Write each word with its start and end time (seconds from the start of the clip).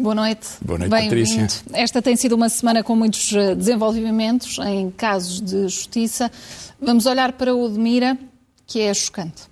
Boa 0.00 0.14
noite. 0.14 0.48
Boa 0.62 0.78
noite, 0.78 0.90
Patrícia. 0.90 1.46
Esta 1.74 2.00
tem 2.00 2.16
sido 2.16 2.34
uma 2.34 2.48
semana 2.48 2.82
com 2.82 2.96
muitos 2.96 3.34
eh, 3.34 3.54
desenvolvimentos 3.54 4.58
em 4.60 4.90
casos 4.90 5.42
de 5.42 5.64
justiça. 5.64 6.32
Vamos 6.80 7.04
olhar 7.04 7.32
para 7.32 7.54
o 7.54 7.68
de 7.68 7.78
Mira, 7.78 8.16
que 8.66 8.80
é 8.80 8.94
chocante. 8.94 9.42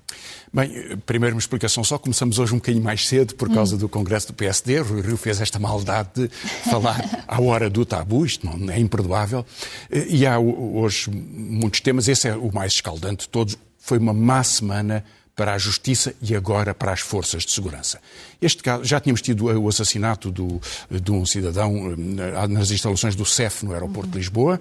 Bem, 0.51 0.97
primeiro 1.05 1.37
uma 1.37 1.39
explicação 1.39 1.85
só. 1.85 1.99
Começamos 1.99 2.39
hoje 2.39 2.55
um 2.55 2.57
bocadinho 2.57 2.83
mais 2.83 3.07
cedo 3.07 3.35
por 3.35 3.53
causa 3.53 3.75
hum. 3.75 3.79
do 3.79 3.91
Congresso 3.91 4.29
do 4.29 4.33
PSD. 4.33 4.81
Rui 4.81 5.03
Rio 5.03 5.19
fez 5.19 5.39
esta 5.39 5.59
maldade 5.59 6.09
de 6.15 6.29
falar 6.71 7.25
à 7.29 7.39
hora 7.43 7.69
do 7.69 7.85
tabu. 7.85 8.25
Isto 8.25 8.47
não 8.47 8.73
é 8.73 8.81
imperdoável. 8.81 9.45
Eh, 9.91 10.07
e 10.09 10.27
há 10.27 10.39
hoje 10.39 11.11
muitos 11.11 11.83
temas. 11.83 12.09
Esse 12.09 12.27
é 12.27 12.35
o 12.35 12.51
mais 12.51 12.73
escaldante 12.73 13.25
de 13.25 13.29
todos. 13.29 13.59
Foi 13.77 13.99
uma 13.99 14.15
má 14.15 14.43
semana 14.43 15.05
para 15.39 15.55
a 15.55 15.59
Justiça 15.59 16.13
e 16.21 16.35
agora 16.35 16.75
para 16.75 16.93
as 16.93 16.99
forças 16.99 17.45
de 17.45 17.53
segurança. 17.53 18.01
Este 18.43 18.61
caso, 18.61 18.85
já 18.85 18.99
tínhamos 18.99 19.23
tido 19.23 19.45
o 19.45 19.69
assassinato 19.69 20.33
do, 20.33 20.61
de 20.91 21.13
um 21.13 21.25
cidadão 21.25 21.95
eh, 21.95 22.49
nas 22.49 22.73
instalações 22.73 23.15
do 23.15 23.25
CEF 23.25 23.65
no 23.65 23.73
aeroporto 23.73 24.11
de 24.11 24.19
Lisboa 24.19 24.59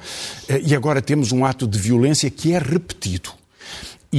eh, 0.47 0.61
e 0.63 0.75
agora 0.75 1.01
temos 1.01 1.31
um 1.31 1.43
ato 1.43 1.67
de 1.67 1.79
violência 1.79 2.29
que 2.29 2.53
é 2.53 2.59
repetido. 2.59 3.31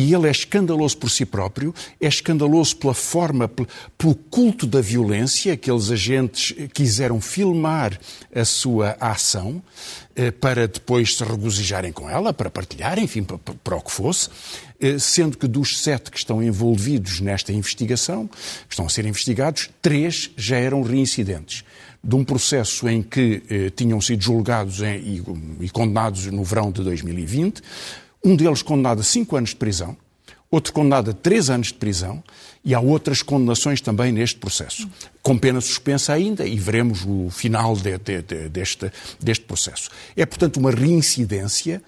E 0.01 0.15
ele 0.15 0.29
é 0.29 0.31
escandaloso 0.31 0.97
por 0.97 1.11
si 1.11 1.27
próprio, 1.27 1.75
é 2.01 2.07
escandaloso 2.07 2.77
pela 2.77 2.95
forma, 2.95 3.49
pelo 3.49 4.15
culto 4.15 4.65
da 4.65 4.81
violência. 4.81 5.53
Aqueles 5.53 5.91
agentes 5.91 6.55
quiseram 6.73 7.21
filmar 7.21 7.99
a 8.33 8.45
sua 8.45 8.97
ação 9.01 9.61
eh, 10.15 10.31
para 10.31 10.69
depois 10.69 11.17
se 11.17 11.25
regozijarem 11.25 11.91
com 11.91 12.09
ela, 12.09 12.33
para 12.33 12.49
partilhar, 12.49 12.97
enfim, 12.97 13.25
para, 13.25 13.39
para 13.39 13.77
o 13.77 13.81
que 13.81 13.91
fosse. 13.91 14.31
Eh, 14.79 15.01
sendo 15.01 15.37
que 15.37 15.49
dos 15.49 15.83
sete 15.83 16.13
que 16.13 16.19
estão 16.19 16.41
envolvidos 16.41 17.19
nesta 17.19 17.53
investigação, 17.53 18.29
que 18.69 18.75
estão 18.75 18.87
a 18.87 18.89
ser 18.89 19.05
investigados, 19.05 19.69
três 19.83 20.31
já 20.37 20.59
eram 20.59 20.81
reincidentes 20.81 21.65
de 22.05 22.15
um 22.15 22.23
processo 22.23 22.89
em 22.89 23.03
que 23.03 23.43
eh, 23.51 23.71
tinham 23.75 24.01
sido 24.01 24.23
julgados 24.23 24.81
em, 24.81 24.97
e, 25.01 25.23
e 25.63 25.69
condenados 25.69 26.27
no 26.27 26.45
verão 26.45 26.71
de 26.71 26.85
2020 26.85 27.61
um 28.25 28.35
deles 28.37 28.63
condenado 28.63 29.01
a 29.01 29.05
cinco 29.05 29.37
anos 29.37 29.51
de 29.51 29.57
prisão, 29.57 29.97
outro 30.51 30.73
condenado 30.73 31.11
a 31.11 31.15
três 31.15 31.51
anos 31.51 31.69
de 31.69 31.75
prisão 31.75 32.23
e 32.65 32.75
há 32.75 32.81
outras 32.81 33.23
condenações 33.23 33.81
também 33.81 34.13
neste 34.13 34.39
processo, 34.39 34.89
com 35.23 35.39
pena 35.39 35.61
suspensa 35.61 36.13
ainda 36.13 36.47
e 36.47 36.59
veremos 36.59 37.05
o 37.07 37.29
final 37.31 37.77
de, 37.77 37.97
de, 37.99 38.23
de, 38.23 38.49
deste, 38.49 38.91
deste 39.21 39.45
processo. 39.45 39.91
É, 40.17 40.25
portanto, 40.25 40.57
uma 40.59 40.71
reincidência 40.71 41.83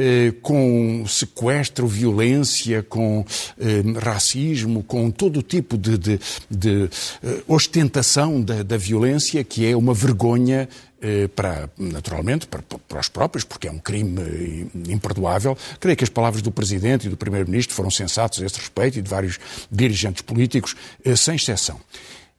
eh, 0.00 0.32
com 0.40 1.04
sequestro, 1.06 1.86
violência, 1.86 2.82
com 2.82 3.22
eh, 3.58 3.82
racismo, 4.00 4.82
com 4.82 5.10
todo 5.10 5.42
tipo 5.42 5.76
de, 5.76 5.98
de, 5.98 6.20
de 6.50 6.88
eh, 7.22 7.42
ostentação 7.46 8.40
da, 8.40 8.62
da, 8.62 8.78
violência, 8.78 9.44
que 9.44 9.66
é 9.66 9.76
uma 9.76 9.92
vergonha 9.92 10.66
eh, 11.02 11.28
para, 11.28 11.68
naturalmente, 11.76 12.46
para, 12.46 12.62
para, 12.62 13.00
os 13.00 13.10
próprios, 13.10 13.44
porque 13.44 13.68
é 13.68 13.70
um 13.70 13.78
crime 13.78 14.70
imperdoável. 14.88 15.54
Creio 15.78 15.98
que 15.98 16.04
as 16.04 16.10
palavras 16.10 16.40
do 16.40 16.50
Presidente 16.50 17.06
e 17.06 17.10
do 17.10 17.16
Primeiro-Ministro 17.18 17.74
foram 17.74 17.90
sensatas 17.90 18.40
a 18.40 18.46
esse 18.46 18.58
respeito 18.58 18.98
e 18.98 19.02
de 19.02 19.10
vários 19.10 19.38
dirigentes 19.70 20.22
políticos, 20.22 20.74
sem 21.14 21.34
exceção. 21.34 21.78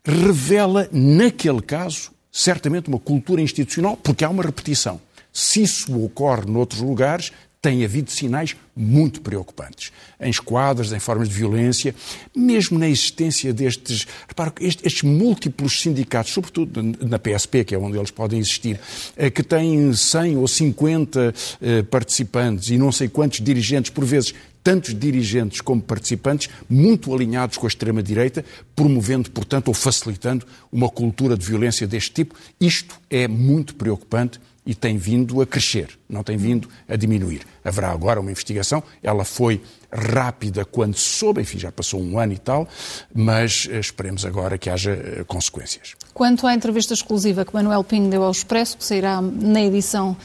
Revela, 0.04 0.89
naquele 0.92 1.62
caso, 1.62 2.09
certamente 2.32 2.88
uma 2.88 2.98
cultura 2.98 3.39
institucional, 3.39 3.95
porque 3.95 4.26
há 4.26 4.30
uma 4.30 4.42
repetição. 4.42 5.00
Se 5.32 5.62
isso 5.62 6.04
ocorre 6.04 6.50
noutros 6.50 6.82
lugares, 6.82 7.32
tem 7.62 7.86
havido 7.86 8.09
sinais 8.09 8.56
muito 8.76 9.22
preocupantes. 9.22 9.92
Em 10.20 10.31
esquadras, 10.31 10.92
em 10.92 11.00
formas 11.00 11.30
de 11.30 11.36
violência, 11.36 11.94
mesmo 12.36 12.80
na 12.80 12.89
existência 12.89 13.54
destes, 13.54 14.08
reparo, 14.27 14.54
estes, 14.60 14.83
estes 14.83 15.04
múltiplos 15.04 15.80
sindicatos, 15.80 16.33
sobretudo 16.33 16.82
na 17.05 17.20
PSP, 17.20 17.64
que 17.64 17.76
é 17.76 17.77
onde 17.77 17.98
eles 17.98 18.10
podem 18.10 18.39
existir, 18.39 18.80
eh, 19.16 19.30
que 19.30 19.44
têm 19.44 19.94
100 19.94 20.38
ou 20.38 20.48
50 20.48 21.33
eh, 21.61 21.83
participantes 21.83 22.70
e 22.70 22.77
não 22.77 22.92
sei 22.92 23.08
quantos 23.08 23.39
dirigentes, 23.42 23.92
por 23.92 24.05
vezes 24.05 24.33
tantos 24.64 24.98
dirigentes 24.98 25.61
como 25.61 25.82
participantes, 25.82 26.49
muito 26.70 27.14
alinhados 27.14 27.58
com 27.58 27.66
a 27.66 27.70
extrema-direita, 27.70 28.45
promovendo, 28.76 29.30
portanto, 29.32 29.67
ou 29.67 29.73
facilitando 29.73 30.45
uma 30.72 30.89
cultura 30.89 31.38
de 31.38 31.45
violência 31.45 31.88
deste 31.88 32.11
tipo. 32.11 32.36
Isto 32.60 32.99
é 33.10 33.28
muito 33.28 33.76
preocupante 33.76 34.39
e 34.66 34.76
tem 34.76 34.98
vindo 34.98 35.42
a 35.42 35.45
crescer, 35.45 35.98
não 36.08 36.23
tem 36.23 36.38
vindo 36.38 36.70
a 36.88 36.95
diminuir. 36.95 37.42
Haverá 37.64 37.92
agora 37.92 38.20
uma 38.20 38.30
investigação, 38.30 38.83
ela 39.02 39.26
foi 39.26 39.61
rápida 39.92 40.64
quando 40.64 40.95
soube, 40.95 41.42
enfim, 41.42 41.58
já 41.58 41.72
passou 41.72 42.02
um 42.02 42.20
ano 42.20 42.33
e 42.33 42.38
tal, 42.38 42.67
mas 43.14 43.67
eh, 43.70 43.80
esperemos 43.80 44.23
agora 44.23 44.58
que 44.58 44.70
haja 44.70 44.92
eh, 44.92 45.23
consequências. 45.26 45.95
Quanto 46.14 46.45
à 46.45 46.54
entrevista 46.54 46.94
exclusiva 46.94 47.44
que 47.44 47.54
Manuel 47.54 47.83
Pinho 47.83 48.10
deu 48.10 48.23
ao 48.23 48.32
Expresso, 48.32 48.77
que 48.77 48.86
sairá 48.86 49.20
na 49.22 49.61
edição 49.61 50.16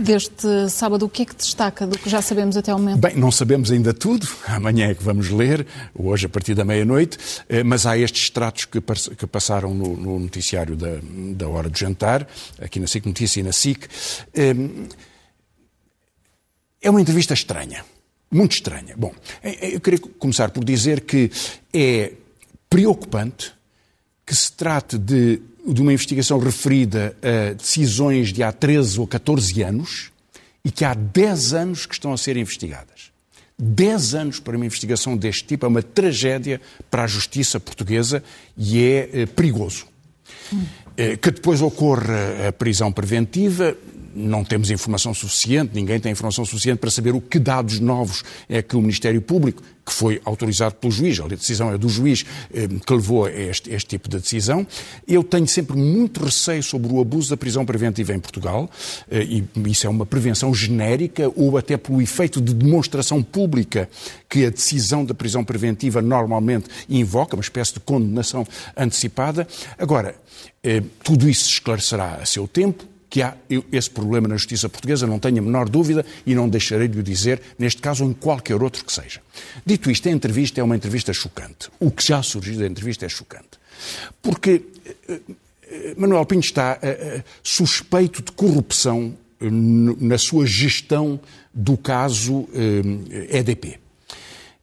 deste 0.00 0.68
sábado, 0.68 1.04
o 1.04 1.08
que 1.08 1.22
é 1.22 1.24
que 1.24 1.34
destaca 1.34 1.86
do 1.86 1.98
que 1.98 2.08
já 2.08 2.22
sabemos 2.22 2.56
até 2.56 2.70
ao 2.70 2.78
momento? 2.78 2.98
Bem, 2.98 3.16
não 3.16 3.30
sabemos 3.30 3.70
ainda 3.70 3.92
tudo, 3.92 4.26
amanhã 4.46 4.90
é 4.90 4.94
que 4.94 5.02
vamos 5.02 5.30
ler, 5.30 5.66
hoje 5.94 6.26
a 6.26 6.28
partir 6.28 6.54
da 6.54 6.64
meia-noite, 6.64 7.18
eh, 7.48 7.62
mas 7.62 7.86
há 7.86 7.96
estes 7.96 8.24
extratos 8.24 8.64
que, 8.64 8.80
passaram 9.26 9.74
no, 9.74 9.96
no 9.96 10.18
noticiário 10.18 10.76
da, 10.76 10.98
da, 11.34 11.48
hora 11.48 11.68
do 11.68 11.78
jantar, 11.78 12.26
aqui 12.60 12.80
na 12.80 12.86
SIC 12.86 13.06
Notícia 13.06 13.40
e 13.40 13.42
na 13.42 13.52
SIC. 13.52 13.86
Eh, 14.34 14.54
é 16.82 16.90
uma 16.90 17.00
entrevista 17.00 17.34
estranha, 17.34 17.84
muito 18.30 18.52
estranha. 18.52 18.94
Bom, 18.96 19.12
eh, 19.42 19.74
eu 19.74 19.80
queria 19.80 19.98
começar 19.98 20.50
por 20.50 20.64
dizer 20.64 21.02
que 21.02 21.30
é 21.72 22.12
preocupante 22.68 23.52
que 24.30 24.36
se 24.36 24.52
trate 24.52 24.96
de 24.96 25.42
de 25.66 25.82
uma 25.82 25.92
investigação 25.92 26.38
referida 26.38 27.14
a 27.22 27.52
decisões 27.52 28.32
de 28.32 28.42
há 28.42 28.52
13 28.52 29.00
ou 29.00 29.06
14 29.06 29.62
anos 29.62 30.10
e 30.64 30.70
que 30.70 30.84
há 30.84 30.94
10 30.94 31.52
anos 31.52 31.86
que 31.86 31.94
estão 31.94 32.12
a 32.12 32.18
ser 32.18 32.36
investigadas. 32.36 33.10
10 33.58 34.14
anos 34.14 34.40
para 34.40 34.56
uma 34.56 34.64
investigação 34.64 35.16
deste 35.16 35.44
tipo 35.44 35.66
é 35.66 35.68
uma 35.68 35.82
tragédia 35.82 36.60
para 36.90 37.04
a 37.04 37.06
justiça 37.06 37.60
portuguesa 37.60 38.22
e 38.56 38.82
é 38.82 39.10
eh, 39.12 39.26
perigoso. 39.26 39.86
Hum. 40.52 40.64
Que 40.96 41.30
depois 41.30 41.62
ocorra 41.62 42.48
a 42.48 42.52
prisão 42.52 42.92
preventiva, 42.92 43.74
não 44.14 44.44
temos 44.44 44.70
informação 44.70 45.14
suficiente, 45.14 45.74
ninguém 45.74 46.00
tem 46.00 46.12
informação 46.12 46.44
suficiente 46.44 46.78
para 46.78 46.90
saber 46.90 47.14
o 47.14 47.20
que 47.20 47.38
dados 47.38 47.80
novos 47.80 48.22
é 48.48 48.62
que 48.62 48.76
o 48.76 48.80
Ministério 48.80 49.20
Público, 49.22 49.62
que 49.84 49.92
foi 49.92 50.20
autorizado 50.24 50.74
pelo 50.76 50.92
juiz, 50.92 51.18
a 51.20 51.26
decisão 51.26 51.72
é 51.72 51.78
do 51.78 51.88
juiz 51.88 52.24
eh, 52.52 52.68
que 52.68 52.92
levou 52.92 53.24
a 53.24 53.30
este, 53.30 53.72
este 53.72 53.88
tipo 53.88 54.08
de 54.08 54.18
decisão. 54.18 54.66
Eu 55.06 55.24
tenho 55.24 55.46
sempre 55.46 55.76
muito 55.76 56.24
receio 56.24 56.62
sobre 56.62 56.92
o 56.92 57.00
abuso 57.00 57.30
da 57.30 57.36
prisão 57.36 57.64
preventiva 57.64 58.14
em 58.14 58.20
Portugal, 58.20 58.70
eh, 59.10 59.22
e 59.22 59.44
isso 59.68 59.86
é 59.86 59.90
uma 59.90 60.06
prevenção 60.06 60.54
genérica, 60.54 61.30
ou 61.34 61.56
até 61.56 61.76
pelo 61.76 62.00
efeito 62.00 62.40
de 62.40 62.54
demonstração 62.54 63.22
pública 63.22 63.88
que 64.28 64.44
a 64.44 64.50
decisão 64.50 65.04
da 65.04 65.14
prisão 65.14 65.44
preventiva 65.44 66.00
normalmente 66.00 66.68
invoca, 66.88 67.36
uma 67.36 67.42
espécie 67.42 67.74
de 67.74 67.80
condenação 67.80 68.46
antecipada. 68.76 69.46
Agora, 69.78 70.14
eh, 70.62 70.82
tudo 71.02 71.28
isso 71.28 71.44
se 71.44 71.52
esclarecerá 71.52 72.16
a 72.22 72.26
seu 72.26 72.46
tempo 72.46 72.84
que 73.10 73.20
há 73.20 73.36
esse 73.72 73.90
problema 73.90 74.28
na 74.28 74.36
justiça 74.36 74.68
portuguesa, 74.68 75.04
não 75.04 75.18
tenho 75.18 75.38
a 75.38 75.42
menor 75.42 75.68
dúvida 75.68 76.06
e 76.24 76.32
não 76.32 76.48
deixarei 76.48 76.86
de 76.86 77.00
o 77.00 77.02
dizer, 77.02 77.42
neste 77.58 77.82
caso 77.82 78.04
ou 78.04 78.10
em 78.10 78.14
qualquer 78.14 78.62
outro 78.62 78.84
que 78.84 78.92
seja. 78.92 79.20
Dito 79.66 79.90
isto, 79.90 80.08
a 80.08 80.12
entrevista 80.12 80.60
é 80.60 80.64
uma 80.64 80.76
entrevista 80.76 81.12
chocante. 81.12 81.68
O 81.80 81.90
que 81.90 82.06
já 82.06 82.22
surgiu 82.22 82.60
da 82.60 82.66
entrevista 82.66 83.04
é 83.04 83.08
chocante. 83.08 83.58
Porque 84.22 84.62
eh, 85.08 85.20
eh, 85.64 85.94
Manuel 85.96 86.24
Pinho 86.24 86.40
está 86.40 86.78
uh, 86.78 87.24
suspeito 87.42 88.22
de 88.22 88.30
corrupção 88.32 89.16
na 89.40 90.18
sua 90.18 90.46
gestão 90.46 91.18
do 91.52 91.74
caso 91.74 92.46
EDP. 93.30 93.80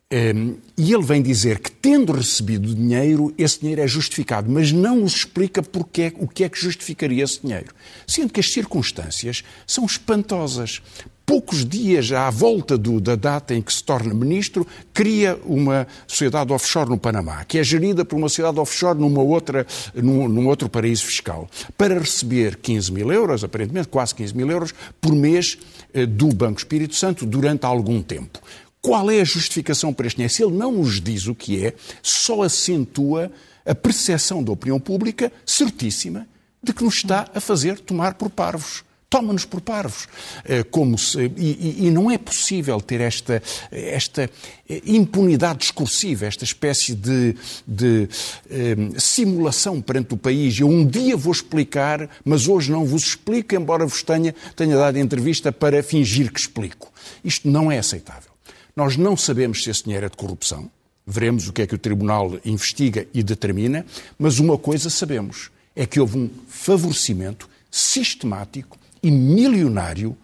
Um, 0.09 0.56
e 0.77 0.94
ele 0.94 1.04
vem 1.04 1.21
dizer 1.21 1.59
que, 1.59 1.69
tendo 1.69 2.13
recebido 2.13 2.74
dinheiro, 2.74 3.33
esse 3.38 3.59
dinheiro 3.59 3.81
é 3.81 3.88
justificado, 3.88 4.50
mas 4.50 4.71
não 4.71 5.01
nos 5.01 5.18
explica 5.18 5.62
porque, 5.62 6.13
o 6.18 6.25
que 6.25 6.45
é 6.45 6.50
que 6.50 6.57
justificaria 6.57 7.25
esse 7.25 7.42
dinheiro. 7.42 7.74
Sendo 8.07 8.31
que 8.31 8.39
as 8.39 8.50
circunstâncias 8.54 9.44
são 9.65 9.86
espantosas. 9.86 10.81
Poucos 11.25 11.65
dias 11.65 12.09
à 12.13 12.30
volta 12.30 12.77
do, 12.77 13.01
da 13.01 13.18
data 13.18 13.54
em 13.54 13.62
que 13.62 13.74
se 13.74 13.83
torna 13.83 14.13
ministro, 14.13 14.65
cria 14.94 15.38
uma 15.44 15.86
sociedade 16.07 16.53
offshore 16.53 16.89
no 16.89 16.98
Panamá, 16.98 17.44
que 17.44 17.57
é 17.57 17.63
gerida 17.65 18.06
por 18.06 18.15
uma 18.15 18.30
sociedade 18.30 18.57
offshore 18.60 18.98
numa 18.98 19.21
outra, 19.21 19.68
num, 19.94 20.30
num 20.30 20.48
outro 20.48 20.69
paraíso 20.69 21.06
fiscal, 21.06 21.50
para 21.77 22.00
receber 22.00 22.56
15 22.56 22.94
mil 22.94 23.12
euros, 23.12 23.44
aparentemente 23.44 23.89
quase 23.89 24.15
15 24.15 24.38
mil 24.38 24.50
euros, 24.50 24.74
por 25.01 25.12
mês 25.12 25.57
eh, 25.94 26.06
do 26.06 26.30
Banco 26.30 26.60
Espírito 26.60 26.95
Santo 26.95 27.25
durante 27.25 27.65
algum 27.65 28.01
tempo. 28.01 28.39
Qual 28.88 29.12
é 29.12 29.19
a 29.19 29.25
justificação 29.25 29.94
para 29.94 30.07
este 30.07 30.16
dinheiro? 30.16 30.34
Se 30.34 30.42
ele 30.42 30.56
não 30.56 30.72
nos 30.72 31.01
diz 31.01 31.28
o 31.28 31.36
que 31.36 31.66
é, 31.66 31.74
só 32.01 32.44
acentua 32.44 33.30
a 33.66 33.75
percepção 33.75 34.42
da 34.42 34.54
opinião 34.54 34.80
pública 34.80 35.30
certíssima 35.45 36.25
de 36.63 36.72
que 36.72 36.86
nos 36.86 36.95
está 36.95 37.30
a 37.36 37.42
fazer 37.42 37.81
tomar 37.81 38.13
por 38.13 38.30
parvos. 38.30 38.86
toma-nos 39.10 39.44
por 39.44 39.60
parvos. 39.60 40.07
Eh, 40.45 40.63
como 40.63 40.98
se, 40.98 41.30
e, 41.36 41.88
e, 41.88 41.92
não 41.92 42.10
é 42.10 42.18
possível 42.18 42.80
ter 42.80 43.01
esta, 43.01 43.44
esta 43.72 44.30
eh, 44.69 44.81
impunidade 44.86 45.60
discursiva, 45.60 46.25
esta 46.25 46.45
espécie 46.45 46.95
de, 46.95 47.36
de 47.68 48.07
um, 48.50 48.98
simulação 48.98 49.81
perante 49.81 50.13
o 50.13 50.18
país. 50.18 50.57
Eu 50.62 50.69
um 50.69 50.86
dia 50.86 51.18
vou 51.18 51.34
explicar, 51.34 52.10
mas 52.24 52.48
hoje 52.48 52.72
não 52.72 52.86
vos 52.86 53.04
explico, 53.04 53.54
embora 53.54 53.86
vos 53.86 54.01
tenha, 54.01 54.34
tenha 54.56 54.78
dado 54.78 54.98
entrevista 54.98 55.51
para 55.51 55.84
fingir 55.84 56.31
que 56.31 56.39
explico. 56.39 56.89
Isto 57.22 57.50
não 57.50 57.69
é 57.69 57.80
aceitável. 57.80 58.37
Nós 58.77 58.95
não 58.95 59.18
sabemos 59.18 59.63
se 59.63 59.71
esse 59.71 59.85
dinheiro 59.85 60.06
é 60.06 60.09
de 60.09 60.15
corrupção. 60.15 60.69
Veremos 61.03 61.47
o 61.47 61.53
que 61.53 61.63
é 61.63 61.68
que 61.68 61.74
o 61.74 61.79
Tribunal 61.79 62.38
investiga 62.45 63.07
e 63.12 63.24
determina, 63.24 63.83
mas 64.19 64.38
uma 64.38 64.56
coisa 64.56 64.88
sabemos: 64.88 65.50
é 65.75 65.83
que 65.88 66.00
houve 66.00 66.15
um 66.15 66.29
favorecimento 66.47 67.50
sistemático 67.71 68.77
e 69.01 69.09
milionário 69.09 70.15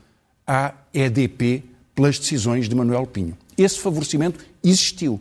à 0.45 0.71
EDP 0.93 1.63
pelas 1.95 2.19
decisões 2.19 2.69
de 2.69 2.75
Manuel 2.75 3.07
Pinho. 3.07 3.35
Esse 3.57 3.79
favorecimento 3.79 4.45
existiu. 4.63 5.19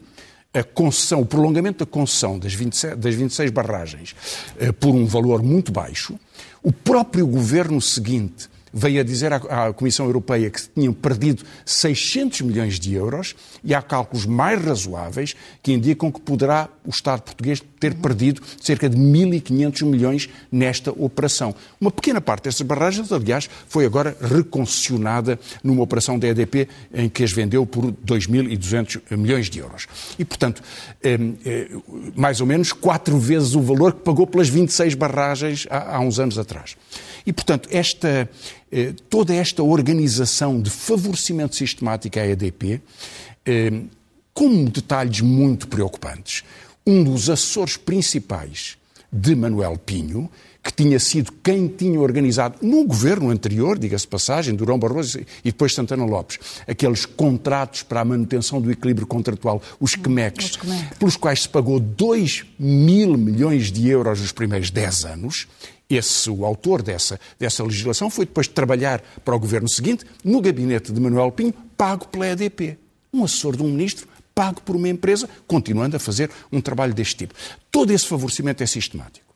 A 0.52 0.62
concessão, 0.62 1.22
o 1.22 1.24
prolongamento 1.24 1.86
da 1.86 1.90
concessão 1.90 2.38
das 2.38 2.52
26, 2.52 2.98
das 2.98 3.14
26 3.14 3.50
barragens 3.50 4.14
eh, 4.58 4.70
por 4.70 4.94
um 4.94 5.06
valor 5.06 5.42
muito 5.42 5.72
baixo, 5.72 6.20
o 6.62 6.70
próprio 6.70 7.26
governo 7.26 7.80
seguinte 7.80 8.50
veio 8.72 9.00
a 9.00 9.04
dizer 9.04 9.32
à, 9.32 9.36
à 9.36 9.72
Comissão 9.72 10.06
Europeia 10.06 10.50
que 10.50 10.62
tinham 10.68 10.92
perdido 10.92 11.44
600 11.64 12.42
milhões 12.42 12.78
de 12.78 12.94
euros 12.94 13.34
e 13.62 13.74
há 13.74 13.82
cálculos 13.82 14.26
mais 14.26 14.62
razoáveis 14.64 15.34
que 15.62 15.72
indicam 15.72 16.10
que 16.10 16.20
poderá 16.20 16.68
o 16.84 16.90
Estado 16.90 17.22
português 17.22 17.62
ter 17.78 17.94
perdido 17.94 18.42
cerca 18.60 18.88
de 18.88 18.96
1.500 18.96 19.84
milhões 19.84 20.28
nesta 20.50 20.90
operação. 20.92 21.54
Uma 21.80 21.90
pequena 21.90 22.20
parte 22.20 22.44
dessas 22.44 22.62
barragens, 22.62 23.12
aliás, 23.12 23.48
foi 23.68 23.84
agora 23.84 24.16
reconcessionada 24.20 25.38
numa 25.62 25.82
operação 25.82 26.18
da 26.18 26.28
EDP 26.28 26.68
em 26.92 27.08
que 27.08 27.24
as 27.24 27.32
vendeu 27.32 27.66
por 27.66 27.92
2.200 27.92 29.16
milhões 29.16 29.50
de 29.50 29.58
euros. 29.58 29.86
E, 30.18 30.24
portanto, 30.24 30.62
eh, 31.02 31.18
eh, 31.44 31.68
mais 32.14 32.40
ou 32.40 32.46
menos 32.46 32.72
quatro 32.72 33.18
vezes 33.18 33.54
o 33.54 33.60
valor 33.60 33.94
que 33.94 34.00
pagou 34.00 34.26
pelas 34.26 34.48
26 34.48 34.94
barragens 34.94 35.66
há 35.70 35.98
uns 36.00 36.18
anos 36.18 36.38
atrás. 36.38 36.76
E, 37.26 37.32
portanto, 37.32 37.68
esta, 37.70 38.28
eh, 38.72 38.94
toda 39.10 39.34
esta 39.34 39.62
organização 39.62 40.60
de 40.60 40.70
favorecimento 40.70 41.54
sistemático 41.54 42.18
à 42.18 42.26
EDP, 42.26 42.80
eh, 43.44 43.82
com 44.32 44.64
detalhes 44.64 45.20
muito 45.20 45.68
preocupantes. 45.68 46.42
Um 46.86 47.04
dos 47.04 47.28
assessores 47.28 47.76
principais 47.76 48.78
de 49.12 49.34
Manuel 49.36 49.76
Pinho, 49.76 50.30
que 50.62 50.72
tinha 50.72 50.98
sido 50.98 51.32
quem 51.42 51.68
tinha 51.68 52.00
organizado 52.00 52.56
no 52.62 52.84
governo 52.84 53.30
anterior, 53.30 53.78
diga-se 53.78 54.06
passagem, 54.06 54.54
Durão 54.54 54.78
Barroso 54.78 55.18
e 55.18 55.50
depois 55.50 55.74
Santana 55.74 56.04
Lopes, 56.04 56.38
aqueles 56.66 57.04
contratos 57.04 57.82
para 57.82 58.00
a 58.00 58.04
manutenção 58.04 58.60
do 58.60 58.70
equilíbrio 58.70 59.06
contratual, 59.06 59.60
os 59.78 59.96
QMECs, 59.96 60.58
pelos 60.98 61.16
quais 61.16 61.42
se 61.42 61.48
pagou 61.48 61.78
2 61.78 62.46
mil 62.58 63.18
milhões 63.18 63.70
de 63.70 63.88
euros 63.88 64.20
nos 64.20 64.32
primeiros 64.32 64.70
10 64.70 65.04
anos, 65.04 65.48
esse, 65.96 66.30
o 66.30 66.44
autor 66.44 66.82
dessa, 66.82 67.18
dessa 67.38 67.62
legislação 67.62 68.10
foi 68.10 68.26
depois 68.26 68.48
trabalhar 68.48 69.02
para 69.24 69.34
o 69.34 69.38
governo 69.38 69.68
seguinte 69.68 70.04
no 70.24 70.40
gabinete 70.40 70.92
de 70.92 71.00
Manuel 71.00 71.32
Pinho, 71.32 71.54
pago 71.76 72.06
pela 72.08 72.28
EDP. 72.28 72.78
Um 73.12 73.24
assessor 73.24 73.56
de 73.56 73.62
um 73.62 73.68
ministro 73.68 74.08
pago 74.34 74.60
por 74.62 74.76
uma 74.76 74.88
empresa, 74.88 75.28
continuando 75.46 75.96
a 75.96 76.00
fazer 76.00 76.30
um 76.50 76.60
trabalho 76.60 76.94
deste 76.94 77.16
tipo. 77.16 77.34
Todo 77.70 77.92
esse 77.92 78.06
favorecimento 78.06 78.62
é 78.62 78.66
sistemático. 78.66 79.26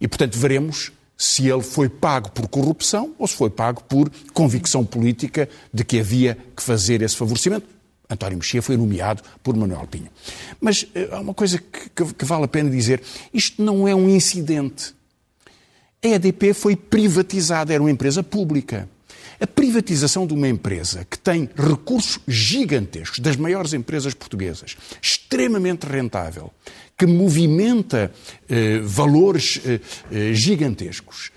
E, 0.00 0.08
portanto, 0.08 0.38
veremos 0.38 0.92
se 1.16 1.48
ele 1.48 1.62
foi 1.62 1.88
pago 1.88 2.30
por 2.30 2.46
corrupção 2.48 3.14
ou 3.18 3.26
se 3.26 3.34
foi 3.34 3.50
pago 3.50 3.82
por 3.84 4.10
convicção 4.32 4.84
política 4.84 5.48
de 5.72 5.84
que 5.84 6.00
havia 6.00 6.36
que 6.54 6.62
fazer 6.62 7.02
esse 7.02 7.16
favorecimento. 7.16 7.66
António 8.08 8.38
Mexia 8.38 8.62
foi 8.62 8.76
nomeado 8.76 9.22
por 9.42 9.56
Manuel 9.56 9.86
Pinho. 9.90 10.08
Mas 10.60 10.86
eh, 10.94 11.08
há 11.10 11.20
uma 11.20 11.34
coisa 11.34 11.58
que, 11.58 11.90
que, 11.90 12.14
que 12.14 12.24
vale 12.24 12.44
a 12.44 12.48
pena 12.48 12.70
dizer: 12.70 13.02
isto 13.34 13.60
não 13.60 13.88
é 13.88 13.94
um 13.94 14.08
incidente. 14.08 14.94
A 16.06 16.08
EDP 16.08 16.54
foi 16.54 16.76
privatizada, 16.76 17.74
era 17.74 17.82
uma 17.82 17.90
empresa 17.90 18.22
pública. 18.22 18.88
A 19.40 19.46
privatização 19.46 20.24
de 20.24 20.34
uma 20.34 20.48
empresa 20.48 21.04
que 21.04 21.18
tem 21.18 21.50
recursos 21.56 22.20
gigantescos, 22.28 23.18
das 23.18 23.34
maiores 23.34 23.72
empresas 23.72 24.14
portuguesas, 24.14 24.76
extremamente 25.02 25.84
rentável, 25.84 26.52
que 26.96 27.06
movimenta 27.06 28.12
eh, 28.48 28.78
valores 28.84 29.60
eh, 29.66 29.80
eh, 30.12 30.32
gigantescos, 30.32 31.32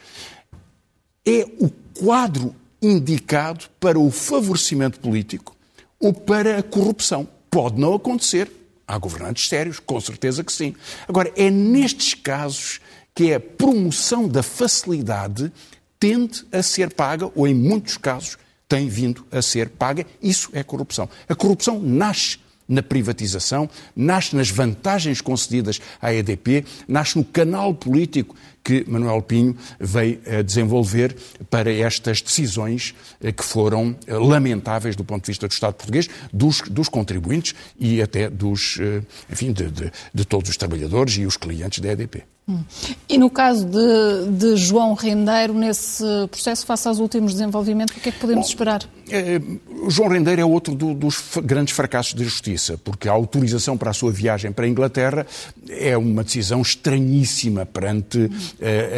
é 1.26 1.46
o 1.60 1.70
quadro 2.00 2.56
indicado 2.80 3.66
para 3.80 4.00
o 4.00 4.12
favorecimento 4.12 5.00
político 5.00 5.58
ou 6.00 6.14
para 6.14 6.60
a 6.60 6.64
corrupção. 6.64 7.28
Pode 7.50 7.82
não 7.82 7.96
acontecer. 7.96 8.52
Há 8.88 8.98
governantes 8.98 9.50
sérios, 9.50 9.80
com 9.80 10.00
certeza 10.00 10.44
que 10.44 10.54
sim. 10.54 10.76
Agora, 11.08 11.32
é 11.36 11.50
nestes 11.50 12.14
casos 12.14 12.80
que 13.14 13.32
é 13.32 13.36
a 13.36 13.40
promoção 13.40 14.28
da 14.28 14.42
facilidade 14.42 15.52
tende 16.00 16.46
a 16.52 16.64
ser 16.64 16.94
paga, 16.94 17.30
ou 17.36 17.48
em 17.48 17.54
muitos 17.54 17.98
casos 17.98 18.38
tem 18.68 18.88
vindo 18.88 19.26
a 19.32 19.42
ser 19.42 19.70
paga. 19.70 20.06
Isso 20.22 20.50
é 20.54 20.64
corrupção. 20.64 21.10
A 21.28 21.36
corrupção 21.36 21.80
nasce 21.80 22.38
na 22.68 22.84
privatização, 22.84 23.68
nasce 23.96 24.36
nas 24.36 24.50
vantagens 24.50 25.22
concedidas 25.22 25.82
à 26.00 26.14
EDP, 26.14 26.64
nasce 26.88 27.18
no 27.18 27.26
canal 27.26 27.74
político 27.74 28.36
que 28.70 28.86
Manuel 28.88 29.24
Pinho 29.24 29.58
veio 29.80 30.20
a 30.28 30.44
desenvolver 30.44 31.16
para 31.50 31.74
estas 31.74 32.22
decisões 32.22 32.94
eh, 33.20 33.32
que 33.32 33.44
foram 33.44 33.96
eh, 34.06 34.14
lamentáveis 34.14 34.96
do 34.96 35.04
ponto 35.04 35.24
de 35.24 35.32
vista 35.32 35.48
do 35.48 35.52
Estado 35.52 35.74
português, 35.74 36.08
dos, 36.32 36.62
dos 36.70 36.88
contribuintes 36.88 37.56
e 37.80 38.00
até 38.00 38.30
dos, 38.30 38.78
eh, 38.80 39.02
enfim, 39.32 39.52
de, 39.52 39.72
de, 39.72 39.92
de 40.14 40.24
todos 40.24 40.52
os 40.52 40.58
trabalhadores 40.58 41.16
e 41.16 41.26
os 41.26 41.36
clientes 41.36 41.80
da 41.80 41.92
EDP. 41.92 42.24
E 43.08 43.18
no 43.18 43.30
caso 43.30 43.66
de, 43.66 44.32
de, 44.32 44.56
João 44.56 44.94
Rendeiro, 44.94 45.54
nesse 45.54 46.04
processo, 46.32 46.66
face 46.66 46.88
aos 46.88 47.00
últimos 47.00 47.34
desenvolvimentos, 47.34 47.96
o 47.96 48.00
que 48.00 48.10
é 48.10 48.12
que 48.12 48.20
podemos 48.20 48.46
Bom, 48.46 48.50
esperar? 48.50 48.90
É, 49.10 49.40
João 49.88 50.10
Rendeiro 50.10 50.42
é 50.42 50.46
outro 50.46 50.74
do, 50.74 50.94
dos 50.94 51.22
grandes 51.44 51.76
fracassos 51.76 52.14
da 52.14 52.24
justiça, 52.24 52.78
porque 52.84 53.08
a 53.08 53.12
autorização 53.12 53.78
para 53.78 53.92
a 53.92 53.94
sua 53.94 54.12
viagem 54.12 54.52
para 54.52 54.66
a 54.66 54.68
Inglaterra 54.68 55.28
é 55.70 55.96
uma 55.98 56.24
decisão 56.24 56.62
estranhíssima 56.62 57.66
perante 57.66 58.30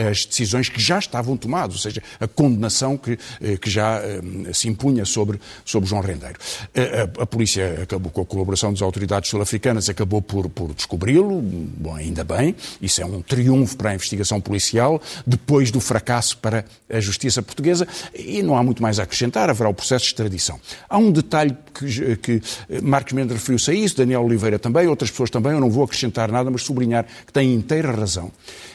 as 0.09 0.25
decisões 0.25 0.69
que 0.69 0.81
já 0.81 0.99
estavam 0.99 1.37
tomadas, 1.37 1.75
ou 1.75 1.81
seja, 1.81 2.01
a 2.19 2.27
condenação 2.27 2.97
que, 2.97 3.17
é, 3.41 3.57
que 3.57 3.69
já 3.69 3.99
é, 3.99 4.21
se 4.53 4.67
impunha 4.67 5.05
sobre, 5.05 5.39
sobre 5.65 5.89
João 5.89 6.01
Rendeiro. 6.01 6.37
A, 6.75 7.23
a, 7.23 7.25
polícia 7.25 7.79
acabou 7.83 8.11
com 8.11 8.21
a 8.21 8.25
colaboração 8.25 8.71
das 8.71 8.81
autoridades 8.81 9.29
sul-africanas, 9.29 9.89
acabou 9.89 10.21
por, 10.21 10.49
por 10.49 10.73
descobri-lo, 10.73 11.41
bom, 11.41 11.95
ainda 11.95 12.23
bem, 12.23 12.55
isso 12.81 13.01
é 13.01 13.05
um 13.05 13.21
triunfo 13.21 13.77
para 13.77 13.91
a 13.91 13.95
investigação 13.95 14.41
policial, 14.41 15.01
depois 15.25 15.71
do 15.71 15.79
fracasso 15.79 16.37
para 16.37 16.65
a 16.89 16.99
justiça 16.99 17.41
portuguesa, 17.41 17.87
e 18.13 18.41
não 18.41 18.57
há 18.57 18.63
muito 18.63 18.81
mais 18.81 18.99
a 18.99 19.03
acrescentar, 19.03 19.49
haverá 19.49 19.69
o 19.69 19.73
processo 19.73 20.05
de 20.05 20.11
extradição. 20.11 20.59
Há 20.89 20.97
um 20.97 21.11
detalhe 21.11 21.55
que, 21.73 22.15
que 22.17 22.41
Marcos 22.81 23.13
Mendes 23.13 23.33
referiu-se 23.33 23.71
a 23.71 23.73
isso, 23.73 23.97
Daniel 23.97 24.23
Oliveira 24.23 24.59
também, 24.59 24.87
outras 24.87 25.09
pessoas 25.11 25.29
também, 25.29 25.53
eu 25.53 25.59
não 25.59 25.69
vou 25.69 25.83
acrescentar 25.83 26.31
nada, 26.31 26.49
mas 26.49 26.63
sublinhar 26.63 27.05
que 27.25 27.33
tem 27.33 27.53
inteira 27.53 27.91
razão. 27.91 28.31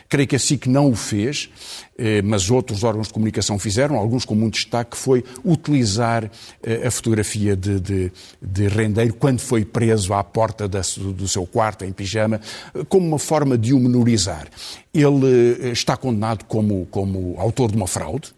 Creio 0.09 0.29
que 0.29 0.37
a 0.37 0.39
SIC 0.39 0.67
não 0.67 0.91
o 0.91 0.97
fez, 0.97 1.51
eh, 1.99 2.23
mas 2.23 2.51
outros 2.51 2.85
órgãos 2.85 3.09
de 3.09 3.13
comunicação 3.13 3.59
fizeram, 3.59 3.97
alguns 3.97 4.25
com 4.25 4.35
muito 4.35 4.55
destaque, 4.55 4.93
que 4.93 4.97
foi 4.97 5.25
utilizar 5.45 6.31
eh, 6.63 6.87
a 6.87 6.91
fotografia 6.91 7.57
de, 7.57 7.81
de, 7.81 8.13
de 8.41 8.69
Rendeiro 8.69 9.15
quando 9.15 9.41
foi 9.41 9.65
preso 9.65 10.15
à 10.15 10.23
porta 10.23 10.69
do 10.69 11.29
seu 11.29 11.47
quarto, 11.47 11.85
em 11.85 11.93
pijama, 11.93 12.41
como 12.89 13.07
uma 13.07 13.19
forma 13.19 13.59
de 13.59 13.73
o 13.73 13.81
menorizar. 13.81 14.49
Ele 14.95 15.59
eh, 15.61 15.71
está 15.71 15.97
condenado 15.97 16.45
como, 16.45 16.87
como 16.87 17.35
autor 17.39 17.71
de 17.71 17.77
uma 17.77 17.87
fraude, 17.87 18.35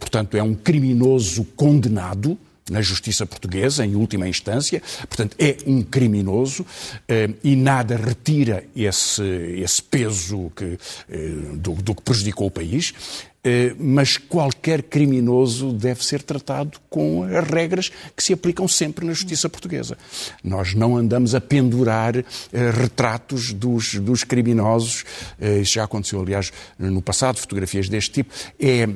portanto, 0.00 0.36
é 0.36 0.42
um 0.42 0.54
criminoso 0.54 1.44
condenado 1.54 2.36
na 2.70 2.80
justiça 2.82 3.26
portuguesa, 3.26 3.84
em 3.84 3.94
última 3.94 4.28
instância, 4.28 4.82
portanto, 5.08 5.36
é 5.38 5.56
um 5.66 5.82
criminoso 5.82 6.64
eh, 7.08 7.30
e 7.42 7.56
nada 7.56 7.96
retira 7.96 8.64
esse, 8.74 9.22
esse 9.22 9.82
peso 9.82 10.50
que, 10.54 10.78
eh, 11.08 11.28
do, 11.54 11.74
do 11.74 11.94
que 11.94 12.02
prejudicou 12.02 12.46
o 12.46 12.50
país. 12.50 12.94
Eh, 13.44 13.72
mas 13.78 14.16
qualquer 14.16 14.82
criminoso 14.82 15.72
deve 15.72 16.04
ser 16.04 16.22
tratado 16.22 16.78
com 16.90 17.22
as 17.22 17.48
regras 17.48 17.90
que 18.16 18.22
se 18.22 18.32
aplicam 18.32 18.66
sempre 18.66 19.06
na 19.06 19.12
justiça 19.12 19.48
portuguesa. 19.48 19.96
Nós 20.42 20.74
não 20.74 20.96
andamos 20.96 21.36
a 21.36 21.40
pendurar 21.40 22.16
eh, 22.16 22.24
retratos 22.52 23.52
dos, 23.52 23.94
dos 23.94 24.24
criminosos, 24.24 25.04
eh, 25.40 25.60
isso 25.60 25.74
já 25.74 25.84
aconteceu, 25.84 26.20
aliás, 26.20 26.52
no 26.78 27.00
passado, 27.00 27.38
fotografias 27.38 27.88
deste 27.88 28.10
tipo. 28.10 28.34
É, 28.58 28.88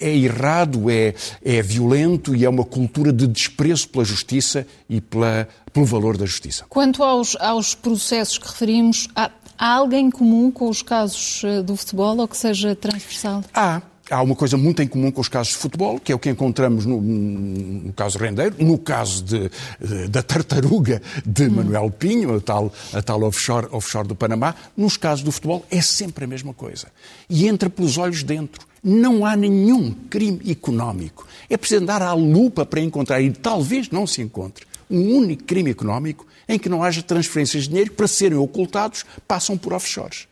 é 0.00 0.16
errado, 0.16 0.90
é, 0.90 1.14
é 1.44 1.60
violento 1.60 2.34
e 2.34 2.46
é 2.46 2.48
uma 2.48 2.64
cultura 2.64 3.12
de 3.12 3.26
desprezo 3.26 3.88
pela 3.90 4.04
justiça 4.04 4.66
e 4.88 5.00
pela, 5.00 5.46
pelo 5.72 5.84
valor 5.84 6.16
da 6.16 6.24
justiça. 6.24 6.64
Quanto 6.68 7.02
aos, 7.02 7.36
aos 7.36 7.74
processos 7.74 8.38
que 8.38 8.48
referimos, 8.48 9.08
há, 9.14 9.30
há 9.58 9.74
alguém 9.74 10.10
comum 10.10 10.50
com 10.50 10.68
os 10.68 10.80
casos 10.80 11.42
do 11.64 11.76
futebol 11.76 12.16
ou 12.16 12.28
que 12.28 12.36
seja 12.36 12.76
transversal? 12.76 13.42
Há. 13.52 13.82
há 14.10 14.22
uma 14.22 14.36
coisa 14.36 14.56
muito 14.56 14.80
em 14.80 14.86
comum 14.86 15.10
com 15.10 15.20
os 15.20 15.28
casos 15.28 15.52
de 15.52 15.58
futebol, 15.58 15.98
que 15.98 16.12
é 16.12 16.14
o 16.14 16.18
que 16.18 16.30
encontramos 16.30 16.86
no, 16.86 17.00
no 17.00 17.92
caso 17.92 18.18
Rendeiro, 18.18 18.54
no 18.58 18.78
caso 18.78 19.24
de, 19.24 19.50
de, 19.80 20.08
da 20.08 20.22
tartaruga 20.22 21.02
de 21.26 21.44
hum. 21.44 21.50
Manuel 21.50 21.90
Pinho, 21.90 22.36
a 22.36 22.40
tal, 22.40 22.72
a 22.92 23.02
tal 23.02 23.22
offshore, 23.24 23.66
offshore 23.72 24.06
do 24.06 24.14
Panamá. 24.14 24.54
Nos 24.76 24.96
casos 24.96 25.24
do 25.24 25.32
futebol 25.32 25.66
é 25.70 25.80
sempre 25.80 26.24
a 26.24 26.28
mesma 26.28 26.54
coisa. 26.54 26.86
E 27.28 27.48
entra 27.48 27.68
pelos 27.68 27.98
olhos 27.98 28.22
dentro. 28.22 28.66
Não 28.82 29.26
há 29.26 29.34
nenhum 29.34 29.92
crime 30.08 30.40
económico. 30.48 31.26
É 31.50 31.56
preciso 31.56 31.82
andar 31.82 32.00
à 32.00 32.12
lupa 32.12 32.64
para 32.64 32.80
encontrar, 32.80 33.20
e 33.20 33.30
talvez 33.32 33.90
não 33.90 34.06
se 34.06 34.22
encontre, 34.22 34.64
um 34.90 35.16
único 35.16 35.44
crime 35.44 35.70
económico 35.70 36.26
em 36.48 36.58
que 36.58 36.68
não 36.68 36.82
haja 36.82 37.02
transferências 37.02 37.64
de 37.64 37.70
dinheiro 37.70 37.92
para 37.92 38.08
serem 38.08 38.38
ocultados, 38.38 39.04
passam 39.26 39.56
por 39.56 39.72
offshores. 39.72 40.26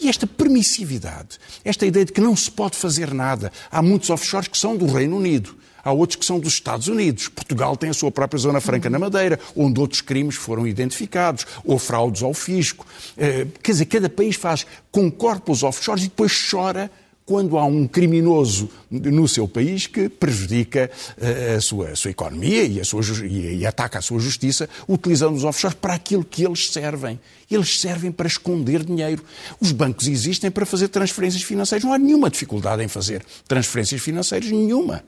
E 0.00 0.08
esta 0.08 0.26
permissividade, 0.26 1.38
esta 1.64 1.86
ideia 1.86 2.04
de 2.04 2.12
que 2.12 2.20
não 2.20 2.36
se 2.36 2.50
pode 2.50 2.76
fazer 2.76 3.14
nada, 3.14 3.50
há 3.70 3.80
muitos 3.80 4.10
offshores 4.10 4.48
que 4.48 4.58
são 4.58 4.76
do 4.76 4.86
Reino 4.86 5.16
Unido. 5.16 5.56
Há 5.82 5.92
outros 5.92 6.16
que 6.16 6.24
são 6.24 6.40
dos 6.40 6.54
Estados 6.54 6.88
Unidos. 6.88 7.28
Portugal 7.28 7.76
tem 7.76 7.90
a 7.90 7.94
sua 7.94 8.10
própria 8.10 8.38
Zona 8.38 8.58
Franca 8.58 8.88
na 8.88 8.98
Madeira, 8.98 9.38
onde 9.54 9.78
outros 9.78 10.00
crimes 10.00 10.34
foram 10.34 10.66
identificados, 10.66 11.46
ou 11.62 11.78
fraudes 11.78 12.22
ao 12.22 12.32
fisco. 12.32 12.86
Eh, 13.18 13.46
quer 13.62 13.72
dizer, 13.72 13.84
cada 13.84 14.08
país 14.08 14.34
faz, 14.34 14.66
concorda 14.90 15.52
os 15.52 15.62
offshores 15.62 16.04
e 16.04 16.08
depois 16.08 16.48
chora 16.50 16.90
quando 17.26 17.56
há 17.56 17.64
um 17.64 17.88
criminoso 17.88 18.68
no 18.90 19.26
seu 19.26 19.48
país 19.48 19.86
que 19.86 20.08
prejudica 20.08 20.90
eh, 21.18 21.54
a 21.56 21.60
sua, 21.60 21.90
a 21.90 21.96
sua 21.96 22.10
economia 22.10 22.64
e, 22.64 22.80
a 22.80 22.84
sua, 22.84 23.02
e, 23.26 23.64
ataca 23.64 23.98
a 23.98 24.02
sua 24.02 24.20
justiça 24.20 24.68
utilizando 24.86 25.34
os 25.34 25.42
offshores 25.42 25.76
para 25.80 25.94
aquilo 25.94 26.22
que 26.22 26.44
eles 26.44 26.70
servem. 26.70 27.18
Eles 27.50 27.80
servem 27.80 28.12
para 28.12 28.26
esconder 28.26 28.84
dinheiro. 28.84 29.24
Os 29.58 29.72
bancos 29.72 30.06
existem 30.06 30.50
para 30.50 30.66
fazer 30.66 30.88
transferências 30.88 31.42
financeiras. 31.42 31.84
Não 31.84 31.94
há 31.94 31.98
nenhuma 31.98 32.28
dificuldade 32.28 32.82
em 32.82 32.88
fazer 32.88 33.24
transferências 33.48 34.02
financeiras, 34.02 34.50
nenhuma. 34.50 35.02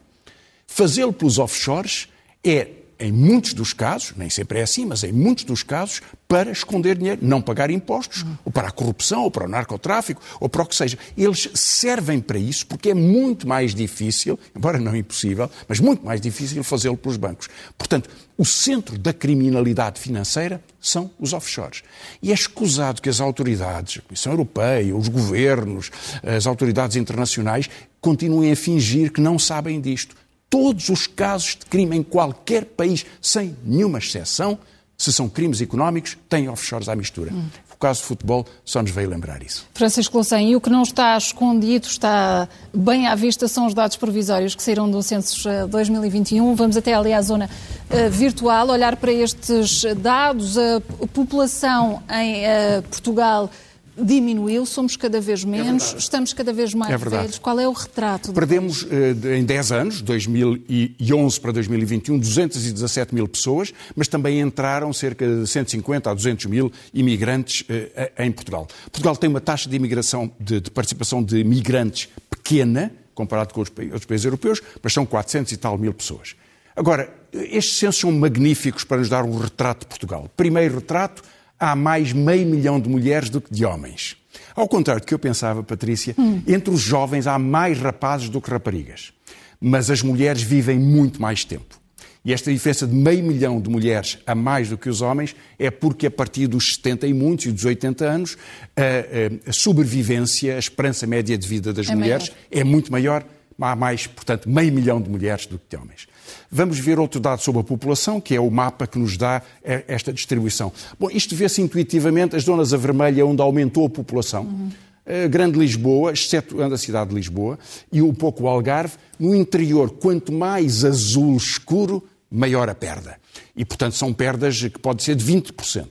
Fazê-lo 0.66 1.12
pelos 1.12 1.38
offshores 1.38 2.08
é 2.42 2.68
em 2.98 3.12
muitos 3.12 3.52
dos 3.52 3.72
casos, 3.72 4.14
nem 4.16 4.30
sempre 4.30 4.58
é 4.58 4.62
assim, 4.62 4.86
mas 4.86 5.04
em 5.04 5.12
muitos 5.12 5.44
dos 5.44 5.62
casos, 5.62 6.00
para 6.26 6.50
esconder 6.50 6.96
dinheiro, 6.96 7.20
não 7.22 7.40
pagar 7.40 7.70
impostos, 7.70 8.24
ou 8.44 8.50
para 8.50 8.68
a 8.68 8.70
corrupção, 8.70 9.22
ou 9.22 9.30
para 9.30 9.44
o 9.44 9.48
narcotráfico, 9.48 10.20
ou 10.40 10.48
para 10.48 10.62
o 10.62 10.66
que 10.66 10.74
seja. 10.74 10.98
Eles 11.16 11.48
servem 11.54 12.20
para 12.20 12.38
isso 12.38 12.66
porque 12.66 12.90
é 12.90 12.94
muito 12.94 13.46
mais 13.46 13.74
difícil, 13.74 14.38
embora 14.54 14.78
não 14.78 14.96
impossível, 14.96 15.50
mas 15.68 15.78
muito 15.78 16.04
mais 16.04 16.20
difícil 16.20 16.64
fazê-lo 16.64 16.96
pelos 16.96 17.16
bancos. 17.16 17.48
Portanto, 17.76 18.08
o 18.36 18.44
centro 18.44 18.98
da 18.98 19.12
criminalidade 19.12 20.00
financeira 20.00 20.62
são 20.80 21.10
os 21.18 21.32
offshores. 21.32 21.82
E 22.22 22.30
é 22.30 22.34
escusado 22.34 23.00
que 23.00 23.08
as 23.08 23.20
autoridades, 23.20 23.98
a 23.98 24.02
Comissão 24.02 24.32
Europeia, 24.32 24.96
os 24.96 25.08
governos, 25.08 25.90
as 26.22 26.46
autoridades 26.46 26.96
internacionais, 26.96 27.68
continuem 28.00 28.52
a 28.52 28.56
fingir 28.56 29.12
que 29.12 29.20
não 29.20 29.38
sabem 29.38 29.80
disto 29.80 30.14
todos 30.48 30.88
os 30.88 31.06
casos 31.06 31.56
de 31.56 31.66
crime 31.66 31.96
em 31.96 32.02
qualquer 32.02 32.64
país, 32.64 33.04
sem 33.20 33.56
nenhuma 33.64 33.98
exceção, 33.98 34.58
se 34.96 35.12
são 35.12 35.28
crimes 35.28 35.60
económicos, 35.60 36.16
têm 36.28 36.48
offshores 36.48 36.88
à 36.88 36.96
mistura. 36.96 37.32
Hum. 37.32 37.48
O 37.76 37.78
caso 37.78 38.00
de 38.00 38.06
futebol 38.06 38.46
só 38.64 38.80
nos 38.80 38.90
veio 38.90 39.10
lembrar 39.10 39.42
isso. 39.42 39.66
Francisco 39.74 40.16
Louçã, 40.16 40.40
e 40.40 40.56
o 40.56 40.60
que 40.62 40.70
não 40.70 40.82
está 40.82 41.14
escondido, 41.18 41.86
está 41.86 42.48
bem 42.72 43.06
à 43.06 43.14
vista, 43.14 43.46
são 43.48 43.66
os 43.66 43.74
dados 43.74 43.98
provisórios 43.98 44.54
que 44.54 44.62
saíram 44.62 44.90
do 44.90 45.02
Census 45.02 45.44
2021. 45.68 46.52
Eh, 46.52 46.54
Vamos 46.54 46.76
até 46.78 46.94
ali 46.94 47.12
à 47.12 47.20
zona 47.20 47.50
uh, 47.90 48.10
virtual, 48.10 48.70
olhar 48.70 48.96
para 48.96 49.12
estes 49.12 49.84
dados. 49.98 50.56
A 50.56 50.80
população 51.12 52.02
em 52.10 52.44
uh, 52.44 52.82
Portugal 52.88 53.50
diminuiu, 53.96 54.66
somos 54.66 54.96
cada 54.96 55.20
vez 55.20 55.44
é 55.44 55.46
menos, 55.46 55.94
é 55.94 55.98
estamos 55.98 56.32
cada 56.32 56.52
vez 56.52 56.74
mais 56.74 56.92
é 56.92 56.96
velhos. 56.96 57.38
Qual 57.38 57.58
é 57.58 57.66
o 57.66 57.72
retrato? 57.72 58.32
Perdemos 58.32 58.86
eh, 58.90 59.38
em 59.38 59.44
10 59.44 59.72
anos, 59.72 60.02
2011 60.02 61.40
para 61.40 61.52
2021, 61.52 62.18
217 62.18 63.14
mil 63.14 63.26
pessoas, 63.26 63.72
mas 63.94 64.08
também 64.08 64.40
entraram 64.40 64.92
cerca 64.92 65.26
de 65.26 65.46
150 65.46 66.10
a 66.10 66.14
200 66.14 66.46
mil 66.46 66.70
imigrantes 66.92 67.64
eh, 67.68 68.12
em 68.18 68.30
Portugal. 68.30 68.66
Portugal 68.90 69.16
tem 69.16 69.30
uma 69.30 69.40
taxa 69.40 69.68
de 69.68 69.76
imigração, 69.76 70.30
de, 70.38 70.60
de 70.60 70.70
participação 70.70 71.22
de 71.22 71.42
migrantes 71.44 72.08
pequena, 72.28 72.92
comparado 73.14 73.54
com 73.54 73.62
os 73.62 73.70
outros 73.70 74.04
países 74.04 74.24
europeus, 74.24 74.60
mas 74.82 74.92
são 74.92 75.06
400 75.06 75.52
e 75.52 75.56
tal 75.56 75.78
mil 75.78 75.94
pessoas. 75.94 76.36
Agora, 76.76 77.10
estes 77.32 77.78
censos 77.78 78.02
são 78.02 78.12
magníficos 78.12 78.84
para 78.84 78.98
nos 78.98 79.08
dar 79.08 79.24
um 79.24 79.38
retrato 79.38 79.80
de 79.80 79.86
Portugal. 79.86 80.30
Primeiro 80.36 80.74
retrato, 80.74 81.22
há 81.58 81.74
mais 81.76 82.12
meio 82.12 82.46
milhão 82.46 82.80
de 82.80 82.88
mulheres 82.88 83.30
do 83.30 83.40
que 83.40 83.52
de 83.52 83.64
homens. 83.64 84.16
Ao 84.54 84.68
contrário 84.68 85.02
do 85.02 85.06
que 85.06 85.14
eu 85.14 85.18
pensava, 85.18 85.62
Patrícia, 85.62 86.14
hum. 86.18 86.42
entre 86.46 86.70
os 86.70 86.80
jovens 86.80 87.26
há 87.26 87.38
mais 87.38 87.78
rapazes 87.78 88.28
do 88.28 88.40
que 88.40 88.50
raparigas. 88.50 89.12
Mas 89.60 89.90
as 89.90 90.02
mulheres 90.02 90.42
vivem 90.42 90.78
muito 90.78 91.20
mais 91.20 91.44
tempo. 91.44 91.80
E 92.26 92.32
esta 92.32 92.52
diferença 92.52 92.88
de 92.88 92.94
meio 92.94 93.22
milhão 93.22 93.60
de 93.60 93.70
mulheres 93.70 94.18
a 94.26 94.34
mais 94.34 94.68
do 94.68 94.76
que 94.76 94.88
os 94.88 95.00
homens 95.00 95.36
é 95.56 95.70
porque 95.70 96.08
a 96.08 96.10
partir 96.10 96.48
dos 96.48 96.74
70 96.74 97.06
e 97.06 97.14
muitos 97.14 97.46
e 97.46 97.52
dos 97.52 97.64
80 97.64 98.04
anos 98.04 98.36
a, 98.76 98.82
a, 98.82 99.50
a 99.50 99.52
sobrevivência, 99.52 100.56
a 100.56 100.58
esperança 100.58 101.06
média 101.06 101.38
de 101.38 101.46
vida 101.46 101.72
das 101.72 101.88
é 101.88 101.94
mulheres 101.94 102.30
maior. 102.30 102.36
é 102.50 102.64
muito 102.64 102.90
maior. 102.90 103.24
Há 103.60 103.74
mais, 103.74 104.06
portanto, 104.06 104.48
meio 104.48 104.72
milhão 104.72 105.00
de 105.00 105.08
mulheres 105.08 105.46
do 105.46 105.58
que 105.58 105.64
de 105.70 105.76
homens. 105.76 106.06
Vamos 106.50 106.78
ver 106.78 106.98
outro 106.98 107.18
dado 107.18 107.40
sobre 107.40 107.60
a 107.60 107.64
população, 107.64 108.20
que 108.20 108.34
é 108.34 108.40
o 108.40 108.50
mapa 108.50 108.86
que 108.86 108.98
nos 108.98 109.16
dá 109.16 109.42
eh, 109.64 109.84
esta 109.88 110.12
distribuição. 110.12 110.72
Bom, 110.98 111.10
isto 111.10 111.34
vê-se 111.34 111.62
intuitivamente, 111.62 112.36
as 112.36 112.44
zonas 112.44 112.74
a 112.74 112.76
vermelha 112.76 113.24
onde 113.24 113.40
aumentou 113.40 113.86
a 113.86 113.90
população. 113.90 114.44
Uhum. 114.44 114.70
A 115.06 115.28
Grande 115.28 115.58
Lisboa, 115.58 116.12
exceto 116.12 116.60
a 116.60 116.76
cidade 116.76 117.10
de 117.10 117.16
Lisboa, 117.16 117.58
e 117.92 118.02
um 118.02 118.12
pouco 118.12 118.42
o 118.44 118.48
Algarve. 118.48 118.94
No 119.18 119.34
interior, 119.34 119.90
quanto 119.90 120.32
mais 120.32 120.84
azul 120.84 121.36
escuro, 121.36 122.02
maior 122.30 122.68
a 122.68 122.74
perda. 122.74 123.16
E, 123.56 123.64
portanto, 123.64 123.94
são 123.94 124.12
perdas 124.12 124.60
que 124.60 124.78
podem 124.78 125.04
ser 125.04 125.14
de 125.14 125.24
20%. 125.24 125.86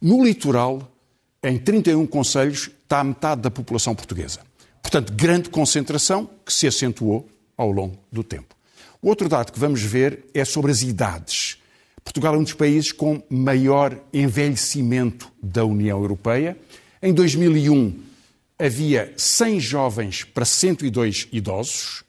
No 0.00 0.24
litoral, 0.24 0.88
em 1.42 1.58
31 1.58 2.06
conselhos, 2.06 2.70
está 2.82 3.00
a 3.00 3.04
metade 3.04 3.42
da 3.42 3.50
população 3.50 3.94
portuguesa. 3.94 4.45
Portanto, 4.86 5.12
grande 5.14 5.50
concentração 5.50 6.30
que 6.44 6.52
se 6.52 6.64
acentuou 6.64 7.28
ao 7.56 7.72
longo 7.72 7.98
do 8.12 8.22
tempo. 8.22 8.54
O 9.02 9.08
outro 9.08 9.28
dado 9.28 9.50
que 9.50 9.58
vamos 9.58 9.82
ver 9.82 10.26
é 10.32 10.44
sobre 10.44 10.70
as 10.70 10.80
idades. 10.80 11.58
Portugal 12.04 12.36
é 12.36 12.38
um 12.38 12.44
dos 12.44 12.52
países 12.52 12.92
com 12.92 13.20
maior 13.28 13.98
envelhecimento 14.12 15.28
da 15.42 15.64
União 15.64 16.00
Europeia. 16.00 16.56
Em 17.02 17.12
2001 17.12 17.98
havia 18.56 19.12
100 19.16 19.58
jovens 19.58 20.22
para 20.22 20.44
102 20.44 21.26
idosos. 21.32 22.04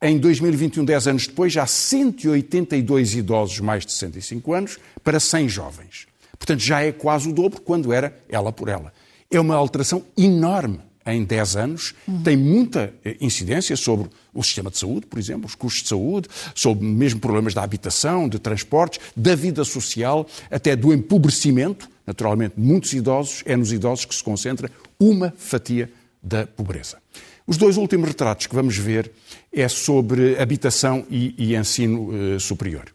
Em 0.00 0.16
2021, 0.16 0.84
10 0.84 1.08
anos 1.08 1.26
depois, 1.26 1.56
há 1.56 1.66
182 1.66 3.16
idosos 3.16 3.58
mais 3.58 3.84
de 3.84 3.92
65 3.92 4.54
anos 4.54 4.78
para 5.02 5.18
100 5.18 5.48
jovens. 5.48 6.06
Portanto, 6.38 6.60
já 6.60 6.82
é 6.82 6.92
quase 6.92 7.28
o 7.28 7.32
dobro 7.32 7.60
quando 7.60 7.92
era 7.92 8.16
ela 8.28 8.52
por 8.52 8.68
ela. 8.68 8.92
É 9.28 9.40
uma 9.40 9.56
alteração 9.56 10.04
enorme 10.16 10.86
em 11.06 11.24
10 11.24 11.56
anos, 11.56 11.94
uhum. 12.06 12.22
tem 12.22 12.36
muita 12.36 12.92
eh, 13.04 13.16
incidência 13.20 13.76
sobre 13.76 14.08
o 14.34 14.42
sistema 14.42 14.70
de 14.70 14.78
saúde, 14.78 15.06
por 15.06 15.18
exemplo, 15.18 15.46
os 15.46 15.54
custos 15.54 15.82
de 15.82 15.88
saúde, 15.88 16.28
sobre 16.54 16.86
mesmo 16.86 17.20
problemas 17.20 17.54
da 17.54 17.62
habitação, 17.62 18.28
de 18.28 18.38
transportes, 18.38 19.00
da 19.16 19.34
vida 19.34 19.64
social, 19.64 20.26
até 20.50 20.74
do 20.74 20.92
empobrecimento. 20.92 21.88
Naturalmente, 22.06 22.54
muitos 22.56 22.92
idosos, 22.92 23.42
é 23.46 23.56
nos 23.56 23.72
idosos 23.72 24.04
que 24.04 24.14
se 24.14 24.22
concentra 24.22 24.70
uma 24.98 25.32
fatia 25.36 25.90
da 26.22 26.46
pobreza. 26.46 26.98
Os 27.46 27.56
dois 27.56 27.76
últimos 27.76 28.08
retratos 28.08 28.46
que 28.46 28.54
vamos 28.54 28.76
ver 28.76 29.10
é 29.52 29.68
sobre 29.68 30.38
habitação 30.38 31.06
e, 31.08 31.34
e 31.38 31.54
ensino 31.54 32.10
eh, 32.34 32.38
superior. 32.40 32.86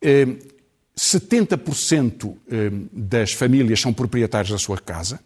Eh, 0.00 0.26
70% 0.96 2.34
eh, 2.48 2.70
das 2.92 3.32
famílias 3.32 3.80
são 3.80 3.92
proprietários 3.92 4.52
da 4.52 4.58
sua 4.58 4.78
casa, 4.78 5.20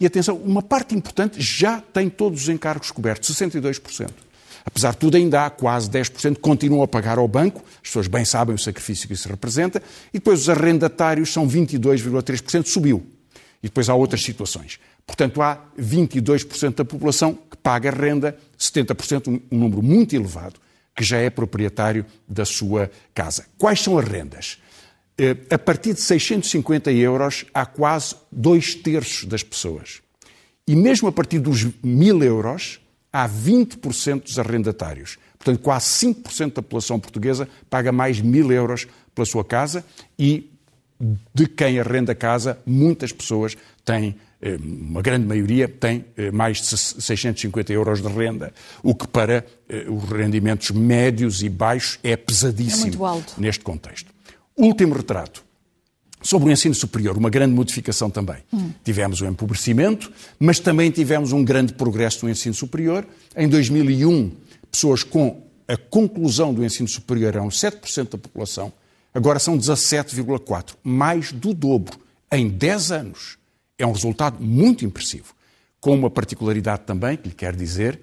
e 0.00 0.06
atenção, 0.06 0.36
uma 0.36 0.62
parte 0.62 0.94
importante 0.94 1.40
já 1.40 1.78
tem 1.78 2.08
todos 2.08 2.42
os 2.42 2.48
encargos 2.48 2.90
cobertos, 2.90 3.36
62%. 3.36 4.10
Apesar 4.64 4.92
de 4.92 4.96
tudo, 4.96 5.16
ainda 5.16 5.44
há 5.44 5.50
quase 5.50 5.90
10% 5.90 6.36
que 6.36 6.40
continuam 6.40 6.82
a 6.82 6.88
pagar 6.88 7.18
ao 7.18 7.28
banco, 7.28 7.62
as 7.76 7.88
pessoas 7.88 8.06
bem 8.06 8.24
sabem 8.24 8.54
o 8.54 8.58
sacrifício 8.58 9.06
que 9.06 9.14
isso 9.14 9.28
representa, 9.28 9.82
e 10.12 10.18
depois 10.18 10.40
os 10.40 10.48
arrendatários 10.48 11.32
são 11.32 11.46
22,3%, 11.46 12.66
subiu. 12.66 13.06
E 13.62 13.68
depois 13.68 13.90
há 13.90 13.94
outras 13.94 14.22
situações. 14.22 14.80
Portanto, 15.06 15.42
há 15.42 15.60
22% 15.78 16.76
da 16.76 16.84
população 16.84 17.34
que 17.34 17.56
paga 17.56 17.90
renda, 17.90 18.36
70%, 18.58 19.42
um 19.50 19.58
número 19.58 19.82
muito 19.82 20.14
elevado, 20.14 20.58
que 20.96 21.04
já 21.04 21.18
é 21.18 21.28
proprietário 21.28 22.06
da 22.26 22.44
sua 22.44 22.90
casa. 23.14 23.44
Quais 23.58 23.80
são 23.80 23.98
as 23.98 24.06
rendas? 24.06 24.58
Eh, 25.22 25.36
a 25.50 25.58
partir 25.58 25.92
de 25.92 26.00
650 26.00 26.90
euros 26.92 27.44
há 27.52 27.66
quase 27.66 28.16
dois 28.32 28.74
terços 28.74 29.26
das 29.26 29.42
pessoas. 29.42 30.00
E 30.66 30.74
mesmo 30.74 31.08
a 31.08 31.12
partir 31.12 31.38
dos 31.38 31.66
1000 31.82 32.22
euros 32.22 32.80
há 33.12 33.28
20% 33.28 34.22
dos 34.22 34.38
arrendatários. 34.38 35.18
Portanto, 35.38 35.60
quase 35.60 36.06
5% 36.06 36.54
da 36.54 36.62
população 36.62 36.98
portuguesa 36.98 37.46
paga 37.68 37.92
mais 37.92 38.16
de 38.16 38.22
1000 38.22 38.50
euros 38.50 38.88
pela 39.14 39.26
sua 39.26 39.44
casa 39.44 39.84
e 40.18 40.50
de 41.34 41.46
quem 41.46 41.78
arrenda 41.78 42.14
casa, 42.14 42.58
muitas 42.64 43.12
pessoas 43.12 43.58
têm 43.84 44.16
eh, 44.40 44.56
uma 44.56 45.02
grande 45.02 45.26
maioria 45.26 45.68
tem 45.68 46.02
eh, 46.16 46.30
mais 46.30 46.62
de 46.62 46.66
650 46.78 47.70
euros 47.74 48.00
de 48.00 48.08
renda, 48.08 48.54
o 48.82 48.94
que 48.94 49.06
para 49.06 49.44
os 49.86 50.04
rendimentos 50.04 50.70
médios 50.70 51.42
e 51.42 51.50
baixos 51.50 51.98
é 52.02 52.16
pesadíssimo 52.16 53.06
é 53.06 53.22
neste 53.38 53.62
contexto. 53.62 54.09
Último 54.60 54.94
retrato. 54.94 55.42
Sobre 56.22 56.50
o 56.50 56.52
ensino 56.52 56.74
superior, 56.74 57.16
uma 57.16 57.30
grande 57.30 57.54
modificação 57.54 58.10
também. 58.10 58.36
Hum. 58.52 58.70
Tivemos 58.84 59.22
o 59.22 59.26
empobrecimento, 59.26 60.12
mas 60.38 60.60
também 60.60 60.90
tivemos 60.90 61.32
um 61.32 61.42
grande 61.42 61.72
progresso 61.72 62.26
no 62.26 62.30
ensino 62.30 62.54
superior. 62.54 63.06
Em 63.34 63.48
2001, 63.48 64.30
pessoas 64.70 65.02
com 65.02 65.42
a 65.66 65.78
conclusão 65.78 66.52
do 66.52 66.62
ensino 66.62 66.86
superior 66.86 67.34
eram 67.34 67.48
7% 67.48 68.10
da 68.10 68.18
população, 68.18 68.70
agora 69.14 69.38
são 69.38 69.56
17,4%, 69.56 70.74
mais 70.84 71.32
do 71.32 71.54
dobro 71.54 71.98
em 72.30 72.50
10 72.50 72.92
anos. 72.92 73.38
É 73.78 73.86
um 73.86 73.92
resultado 73.92 74.44
muito 74.44 74.84
impressivo. 74.84 75.32
Com 75.80 75.94
uma 75.94 76.10
particularidade 76.10 76.82
também, 76.84 77.16
que 77.16 77.28
lhe 77.30 77.34
quero 77.34 77.56
dizer, 77.56 77.98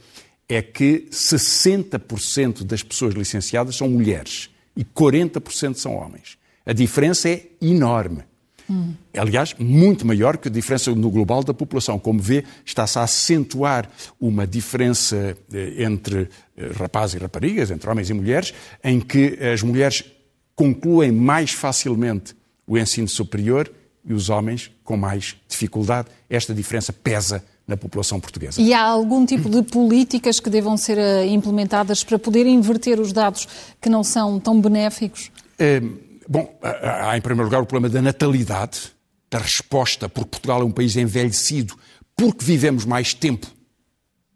é 0.50 0.64
que 0.64 1.08
60% 1.12 2.64
das 2.64 2.82
pessoas 2.82 3.14
licenciadas 3.14 3.76
são 3.76 3.88
mulheres 3.88 4.50
e 4.76 4.84
40% 4.84 5.76
são 5.76 5.94
homens. 5.94 6.36
A 6.68 6.74
diferença 6.74 7.30
é 7.30 7.46
enorme. 7.62 8.24
Hum. 8.70 8.94
Aliás, 9.16 9.56
muito 9.58 10.06
maior 10.06 10.36
que 10.38 10.50
a 10.50 10.52
diferença 10.52 10.94
no 10.94 11.10
global 11.10 11.42
da 11.42 11.54
população. 11.54 11.98
Como 11.98 12.20
vê, 12.20 12.44
está-se 12.66 13.00
a 13.00 13.04
acentuar 13.04 13.90
uma 14.20 14.46
diferença 14.46 15.38
eh, 15.54 15.84
entre 15.84 16.28
eh, 16.58 16.72
rapazes 16.78 17.16
e 17.16 17.18
raparigas, 17.18 17.72
entre 17.72 17.90
homens 17.90 18.10
e 18.10 18.14
mulheres, 18.14 18.54
em 18.84 19.00
que 19.00 19.40
as 19.42 19.64
mulheres 19.64 20.04
concluem 20.54 21.12
mais 21.14 21.52
facilmente 21.52 22.36
o 22.68 22.78
ensino 22.78 23.08
superior 23.08 23.72
e 24.04 24.14
os 24.14 24.30
homens 24.30 24.70
com 24.84 24.98
mais 24.98 25.38
dificuldade. 25.48 26.10
Esta 26.30 26.54
diferença 26.54 26.92
pesa 26.92 27.42
na 27.66 27.78
população 27.78 28.20
portuguesa. 28.20 28.62
E 28.62 28.74
há 28.74 28.82
algum 28.82 29.26
tipo 29.26 29.50
de 29.50 29.62
políticas 29.64 30.42
que 30.42 30.50
devam 30.50 30.76
ser 30.76 30.98
eh, 30.98 31.26
implementadas 31.28 32.04
para 32.04 32.20
poder 32.20 32.46
inverter 32.46 33.00
os 33.00 33.14
dados 33.14 33.48
que 33.80 33.88
não 33.88 34.04
são 34.04 34.42
tão 34.42 34.60
benéficos? 34.60 35.32
É 35.58 35.82
Bom, 36.28 36.60
há 36.62 37.18
em 37.18 37.22
primeiro 37.22 37.46
lugar 37.46 37.62
o 37.62 37.66
problema 37.66 37.94
da 37.94 38.02
natalidade, 38.02 38.92
da 39.30 39.40
resposta, 39.40 40.10
porque 40.10 40.30
Portugal 40.30 40.62
é 40.62 40.66
um 40.66 40.72
país 40.72 40.96
envelhecido, 40.96 41.78
porque 42.16 42.44
vivemos 42.44 42.84
mais 42.86 43.14
tempo, 43.14 43.48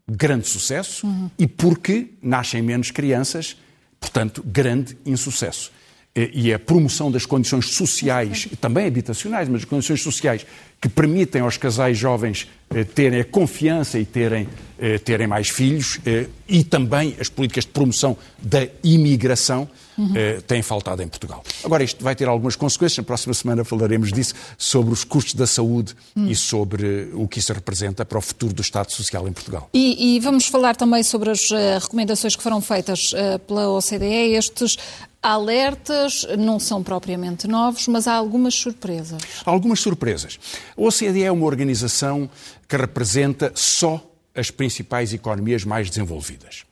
grande 0.10 0.48
sucesso, 0.48 1.06
uhum. 1.06 1.30
e 1.38 1.48
porque 1.48 2.14
nascem 2.22 2.62
menos 2.62 2.92
crianças, 2.92 3.58
portanto, 4.00 4.44
grande 4.46 4.98
insucesso. 5.06 5.72
E 6.14 6.54
a 6.54 6.60
promoção 6.60 7.10
das 7.10 7.26
condições 7.26 7.68
sociais, 7.74 8.48
também 8.60 8.86
habitacionais, 8.86 9.48
mas 9.48 9.62
as 9.62 9.66
condições 9.66 10.02
sociais 10.02 10.46
que 10.82 10.90
permitem 10.90 11.44
aos 11.44 11.58
casais 11.58 11.96
jovens 11.96 12.48
eh, 12.74 12.84
terem 12.84 13.20
a 13.20 13.26
confiança 13.26 14.00
e 14.00 14.06
terem, 14.06 14.48
eh, 14.80 14.98
terem 14.98 15.28
mais 15.28 15.50
filhos, 15.50 16.00
eh, 16.06 16.26
e 16.48 16.64
também 16.64 17.16
as 17.20 17.30
políticas 17.30 17.66
de 17.66 17.72
promoção 17.72 18.18
da 18.42 18.68
imigração 18.84 19.70
uhum. 19.98 20.14
têm 20.48 20.62
faltado 20.62 21.04
em 21.04 21.08
Portugal. 21.08 21.44
Agora, 21.64 21.84
isto 21.84 22.04
vai 22.04 22.16
ter 22.16 22.28
algumas 22.28 22.56
consequências. 22.56 22.98
Na 22.98 23.04
próxima 23.04 23.34
semana 23.34 23.64
falaremos 23.64 24.12
disso, 24.12 24.34
sobre 24.58 24.92
os 24.92 25.04
custos 25.04 25.36
da 25.36 25.48
saúde 25.48 25.96
uhum. 26.16 26.28
e 26.28 26.36
sobre 26.36 27.10
o 27.14 27.28
que 27.28 27.40
isso 27.40 27.54
representa 27.54 28.04
para 28.04 28.18
o 28.18 28.22
futuro 28.22 28.54
do 28.54 28.62
Estado 28.62 28.92
Social 28.92 29.28
em 29.28 29.32
Portugal. 29.32 29.70
E, 29.74 30.16
e 30.16 30.20
vamos 30.20 30.48
falar 30.48 30.76
também 30.76 31.04
sobre 31.04 31.30
as 31.30 31.50
recomendações 31.80 32.36
que 32.36 32.44
foram 32.44 32.60
feitas 32.60 33.14
pela 33.48 33.70
OCDE. 33.70 34.34
Estes 34.34 34.78
alertas 35.22 36.26
não 36.38 36.60
são 36.60 36.82
propriamente 36.82 37.48
novos, 37.48 37.88
mas 37.88 38.08
há 38.08 38.14
algumas 38.14 38.56
surpresas. 38.56 39.22
Há 39.46 39.52
algumas 39.52 39.80
surpresas. 39.80 40.40
A 40.78 40.82
OCDE 40.82 41.24
é 41.24 41.32
uma 41.32 41.46
organização 41.46 42.30
que 42.68 42.78
representa 42.78 43.52
só 43.56 44.06
as 44.34 44.50
principais 44.50 45.14
economias 45.14 45.66
mais 45.66 45.90
desenvolvidas 45.90 46.64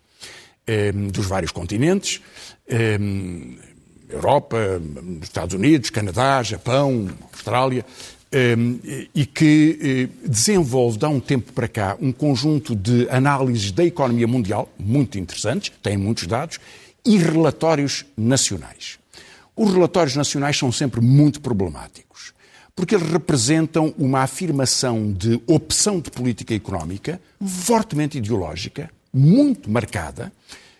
ehm, 0.66 1.08
dos 1.08 1.26
vários 1.26 1.52
continentes. 1.52 2.22
Ehm, 2.68 3.58
Europa, 4.10 4.58
Estados 5.22 5.54
Unidos, 5.54 5.90
Canadá, 5.90 6.42
Japão, 6.42 7.08
Austrália, 7.32 7.86
ehm, 8.32 8.80
e 9.14 9.26
que 9.26 9.80
eh, 9.82 10.28
desenvolve, 10.28 10.98
de 10.98 11.06
há 11.06 11.10
um 11.10 11.20
tempo 11.20 11.54
para 11.54 11.68
cá, 11.68 11.98
um 12.02 12.12
conjunto 12.12 12.76
de 12.76 13.08
análises 13.10 13.72
da 13.72 13.86
economia 13.86 14.28
mundial, 14.28 14.68
muito 14.80 15.20
interessantes, 15.20 15.72
tem 15.84 15.96
muitos 15.96 16.26
dados, 16.26 16.60
e 17.06 17.18
relatórios 17.18 18.06
nacionais. 18.18 18.98
Os 19.56 19.74
relatórios 19.74 20.16
nacionais 20.16 20.58
são 20.58 20.72
sempre 20.72 21.02
muito 21.02 21.42
problemáticos, 21.42 22.34
porque 22.80 22.96
eles 22.96 23.12
representam 23.12 23.94
uma 23.98 24.22
afirmação 24.22 25.12
de 25.12 25.42
opção 25.46 26.00
de 26.00 26.10
política 26.10 26.54
económica 26.54 27.20
fortemente 27.46 28.18
ideológica, 28.18 28.90
muito 29.14 29.70
marcada. 29.70 30.32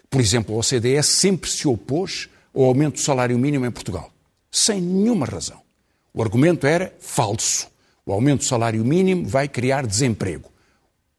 Por 0.10 0.22
exemplo, 0.22 0.56
a 0.56 0.60
OCDE 0.60 1.04
sempre 1.04 1.50
se 1.50 1.68
opôs 1.68 2.30
ao 2.56 2.64
aumento 2.64 2.94
do 2.94 3.02
salário 3.02 3.38
mínimo 3.38 3.66
em 3.66 3.72
Portugal, 3.72 4.10
sem 4.50 4.80
nenhuma 4.80 5.26
razão. 5.26 5.60
O 6.14 6.24
argumento 6.24 6.66
era 6.66 6.96
falso. 7.02 7.68
O 8.06 8.14
aumento 8.14 8.40
do 8.40 8.46
salário 8.46 8.86
mínimo 8.86 9.28
vai 9.28 9.50
criar 9.50 9.86
desemprego. 9.86 10.50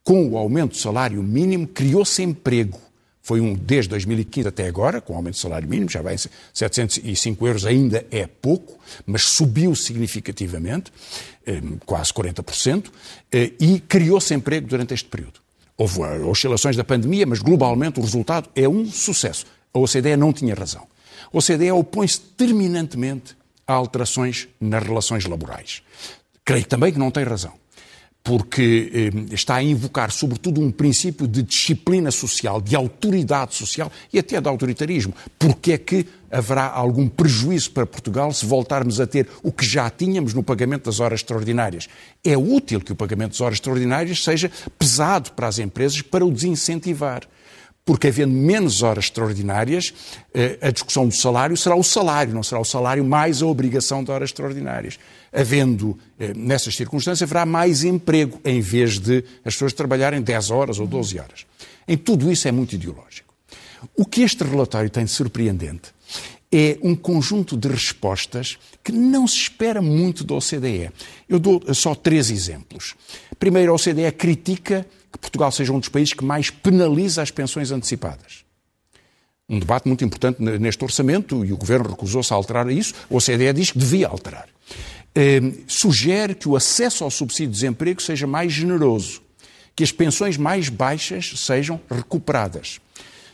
Com 0.02 0.30
o 0.30 0.38
aumento 0.38 0.70
do 0.70 0.78
salário 0.78 1.22
mínimo, 1.22 1.66
criou-se 1.66 2.22
emprego. 2.22 2.80
Foi 3.22 3.40
um 3.40 3.54
desde 3.54 3.90
2015 3.90 4.48
até 4.48 4.66
agora, 4.66 5.00
com 5.00 5.14
aumento 5.14 5.34
do 5.34 5.40
salário 5.40 5.68
mínimo, 5.68 5.90
já 5.90 6.00
vai 6.00 6.14
em 6.14 6.18
705 6.54 7.46
euros, 7.46 7.66
ainda 7.66 8.04
é 8.10 8.26
pouco, 8.26 8.78
mas 9.06 9.22
subiu 9.22 9.74
significativamente, 9.74 10.90
eh, 11.46 11.60
quase 11.84 12.12
40%, 12.12 12.90
eh, 13.30 13.52
e 13.60 13.80
criou-se 13.80 14.34
emprego 14.34 14.66
durante 14.66 14.94
este 14.94 15.08
período. 15.08 15.40
Houve 15.76 16.00
oscilações 16.00 16.76
da 16.76 16.84
pandemia, 16.84 17.26
mas 17.26 17.40
globalmente 17.40 18.00
o 18.00 18.02
resultado 18.02 18.48
é 18.54 18.68
um 18.68 18.86
sucesso. 18.86 19.46
A 19.72 19.78
OCDE 19.78 20.16
não 20.16 20.32
tinha 20.32 20.54
razão. 20.54 20.86
A 21.32 21.38
OCDE 21.38 21.72
opõe-se 21.72 22.20
terminantemente 22.20 23.36
a 23.66 23.74
alterações 23.74 24.48
nas 24.60 24.82
relações 24.82 25.24
laborais. 25.26 25.82
Creio 26.44 26.66
também 26.66 26.92
que 26.92 26.98
não 26.98 27.10
tem 27.10 27.24
razão 27.24 27.60
porque 28.22 28.90
eh, 28.92 29.34
está 29.34 29.56
a 29.56 29.62
invocar, 29.62 30.10
sobretudo, 30.10 30.60
um 30.60 30.70
princípio 30.70 31.26
de 31.26 31.42
disciplina 31.42 32.10
social, 32.10 32.60
de 32.60 32.76
autoridade 32.76 33.54
social 33.54 33.90
e 34.12 34.18
até 34.18 34.40
de 34.40 34.48
autoritarismo. 34.48 35.14
Porque 35.38 35.72
é 35.72 35.78
que 35.78 36.06
haverá 36.30 36.66
algum 36.66 37.08
prejuízo 37.08 37.70
para 37.72 37.86
Portugal 37.86 38.32
se 38.32 38.44
voltarmos 38.46 39.00
a 39.00 39.06
ter 39.06 39.26
o 39.42 39.50
que 39.50 39.66
já 39.66 39.88
tínhamos 39.90 40.34
no 40.34 40.42
pagamento 40.42 40.84
das 40.84 41.00
horas 41.00 41.20
extraordinárias? 41.20 41.88
É 42.22 42.36
útil 42.36 42.80
que 42.80 42.92
o 42.92 42.96
pagamento 42.96 43.32
das 43.32 43.40
horas 43.40 43.56
extraordinárias 43.56 44.22
seja 44.22 44.50
pesado 44.78 45.32
para 45.32 45.48
as 45.48 45.58
empresas 45.58 46.02
para 46.02 46.24
o 46.24 46.30
desincentivar 46.30 47.22
porque 47.90 48.06
havendo 48.06 48.32
menos 48.32 48.84
horas 48.84 49.06
extraordinárias, 49.06 49.92
eh, 50.32 50.56
a 50.62 50.70
discussão 50.70 51.08
do 51.08 51.12
salário 51.12 51.56
será 51.56 51.74
o 51.74 51.82
salário, 51.82 52.32
não 52.32 52.40
será 52.40 52.60
o 52.60 52.64
salário 52.64 53.04
mais 53.04 53.42
a 53.42 53.46
obrigação 53.46 54.04
de 54.04 54.12
horas 54.12 54.28
extraordinárias. 54.28 54.96
Havendo, 55.32 55.98
eh, 56.16 56.32
nessas 56.36 56.76
circunstâncias, 56.76 57.28
haverá 57.28 57.44
mais 57.44 57.82
emprego, 57.82 58.40
em 58.44 58.60
vez 58.60 59.00
de 59.00 59.24
as 59.44 59.54
pessoas 59.54 59.72
trabalharem 59.72 60.22
10 60.22 60.52
horas 60.52 60.78
ou 60.78 60.86
12 60.86 61.18
horas. 61.18 61.44
Em 61.88 61.96
tudo 61.96 62.30
isso 62.30 62.46
é 62.46 62.52
muito 62.52 62.76
ideológico. 62.76 63.34
O 63.96 64.04
que 64.04 64.20
este 64.22 64.44
relatório 64.44 64.88
tem 64.88 65.04
de 65.04 65.10
surpreendente 65.10 65.92
é 66.52 66.78
um 66.84 66.94
conjunto 66.94 67.56
de 67.56 67.66
respostas 67.66 68.56
que 68.84 68.92
não 68.92 69.26
se 69.26 69.34
espera 69.34 69.82
muito 69.82 70.22
da 70.22 70.36
OCDE. 70.36 70.92
Eu 71.28 71.40
dou 71.40 71.60
só 71.74 71.96
três 71.96 72.30
exemplos. 72.30 72.94
Primeiro, 73.36 73.72
a 73.72 73.74
OCDE 73.74 74.12
critica 74.12 74.86
que 75.12 75.18
Portugal 75.18 75.50
seja 75.50 75.72
um 75.72 75.78
dos 75.78 75.88
países 75.88 76.14
que 76.14 76.24
mais 76.24 76.50
penaliza 76.50 77.22
as 77.22 77.30
pensões 77.30 77.70
antecipadas. 77.70 78.44
Um 79.48 79.58
debate 79.58 79.88
muito 79.88 80.04
importante 80.04 80.40
neste 80.40 80.84
orçamento 80.84 81.44
e 81.44 81.52
o 81.52 81.56
Governo 81.56 81.90
recusou-se 81.90 82.32
a 82.32 82.36
alterar 82.36 82.70
isso. 82.70 82.94
A 83.10 83.16
OCDE 83.16 83.52
diz 83.52 83.72
que 83.72 83.78
devia 83.78 84.06
alterar. 84.06 84.48
Eh, 85.12 85.40
sugere 85.66 86.36
que 86.36 86.48
o 86.48 86.54
acesso 86.54 87.02
ao 87.02 87.10
subsídio 87.10 87.48
de 87.48 87.54
desemprego 87.54 88.00
seja 88.00 88.28
mais 88.28 88.52
generoso, 88.52 89.20
que 89.74 89.82
as 89.82 89.90
pensões 89.90 90.36
mais 90.36 90.68
baixas 90.68 91.32
sejam 91.36 91.80
recuperadas. 91.90 92.80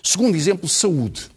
Segundo 0.02 0.36
exemplo, 0.36 0.66
saúde. 0.66 1.28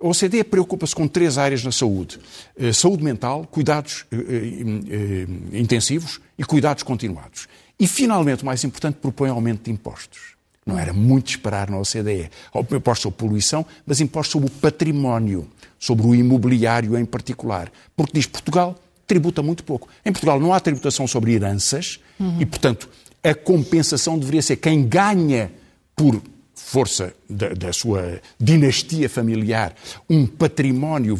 A 0.00 0.08
OCDE 0.08 0.44
preocupa-se 0.44 0.94
com 0.94 1.06
três 1.06 1.36
áreas 1.36 1.62
na 1.62 1.72
saúde: 1.72 2.18
eh, 2.56 2.72
saúde 2.72 3.04
mental, 3.04 3.46
cuidados 3.50 4.06
eh, 4.10 5.26
intensivos 5.52 6.20
e 6.38 6.44
cuidados 6.44 6.82
continuados. 6.82 7.48
E, 7.78 7.86
finalmente, 7.86 8.42
o 8.42 8.46
mais 8.46 8.64
importante, 8.64 8.96
propõe 8.96 9.28
aumento 9.28 9.64
de 9.64 9.70
impostos. 9.70 10.34
Não 10.64 10.78
era 10.78 10.92
muito 10.92 11.28
esperar 11.28 11.70
na 11.70 11.78
OCDE. 11.78 12.30
Impostos 12.72 13.02
sobre 13.02 13.18
poluição, 13.18 13.64
mas 13.86 14.00
impostos 14.00 14.32
sobre 14.32 14.48
o 14.48 14.50
património, 14.50 15.46
sobre 15.78 16.06
o 16.06 16.14
imobiliário 16.14 16.98
em 16.98 17.04
particular. 17.04 17.70
Porque 17.94 18.12
diz 18.14 18.26
Portugal 18.26 18.76
tributa 19.06 19.42
muito 19.42 19.62
pouco. 19.62 19.88
Em 20.04 20.10
Portugal 20.10 20.40
não 20.40 20.52
há 20.52 20.58
tributação 20.58 21.06
sobre 21.06 21.34
heranças 21.34 22.00
uhum. 22.18 22.40
e, 22.40 22.46
portanto, 22.46 22.88
a 23.22 23.34
compensação 23.34 24.18
deveria 24.18 24.42
ser 24.42 24.56
quem 24.56 24.86
ganha 24.86 25.52
por 25.94 26.20
força 26.66 27.14
da, 27.30 27.50
da, 27.50 27.72
sua 27.72 28.20
dinastia 28.40 29.08
familiar, 29.08 29.72
um 30.10 30.26
património 30.26 31.16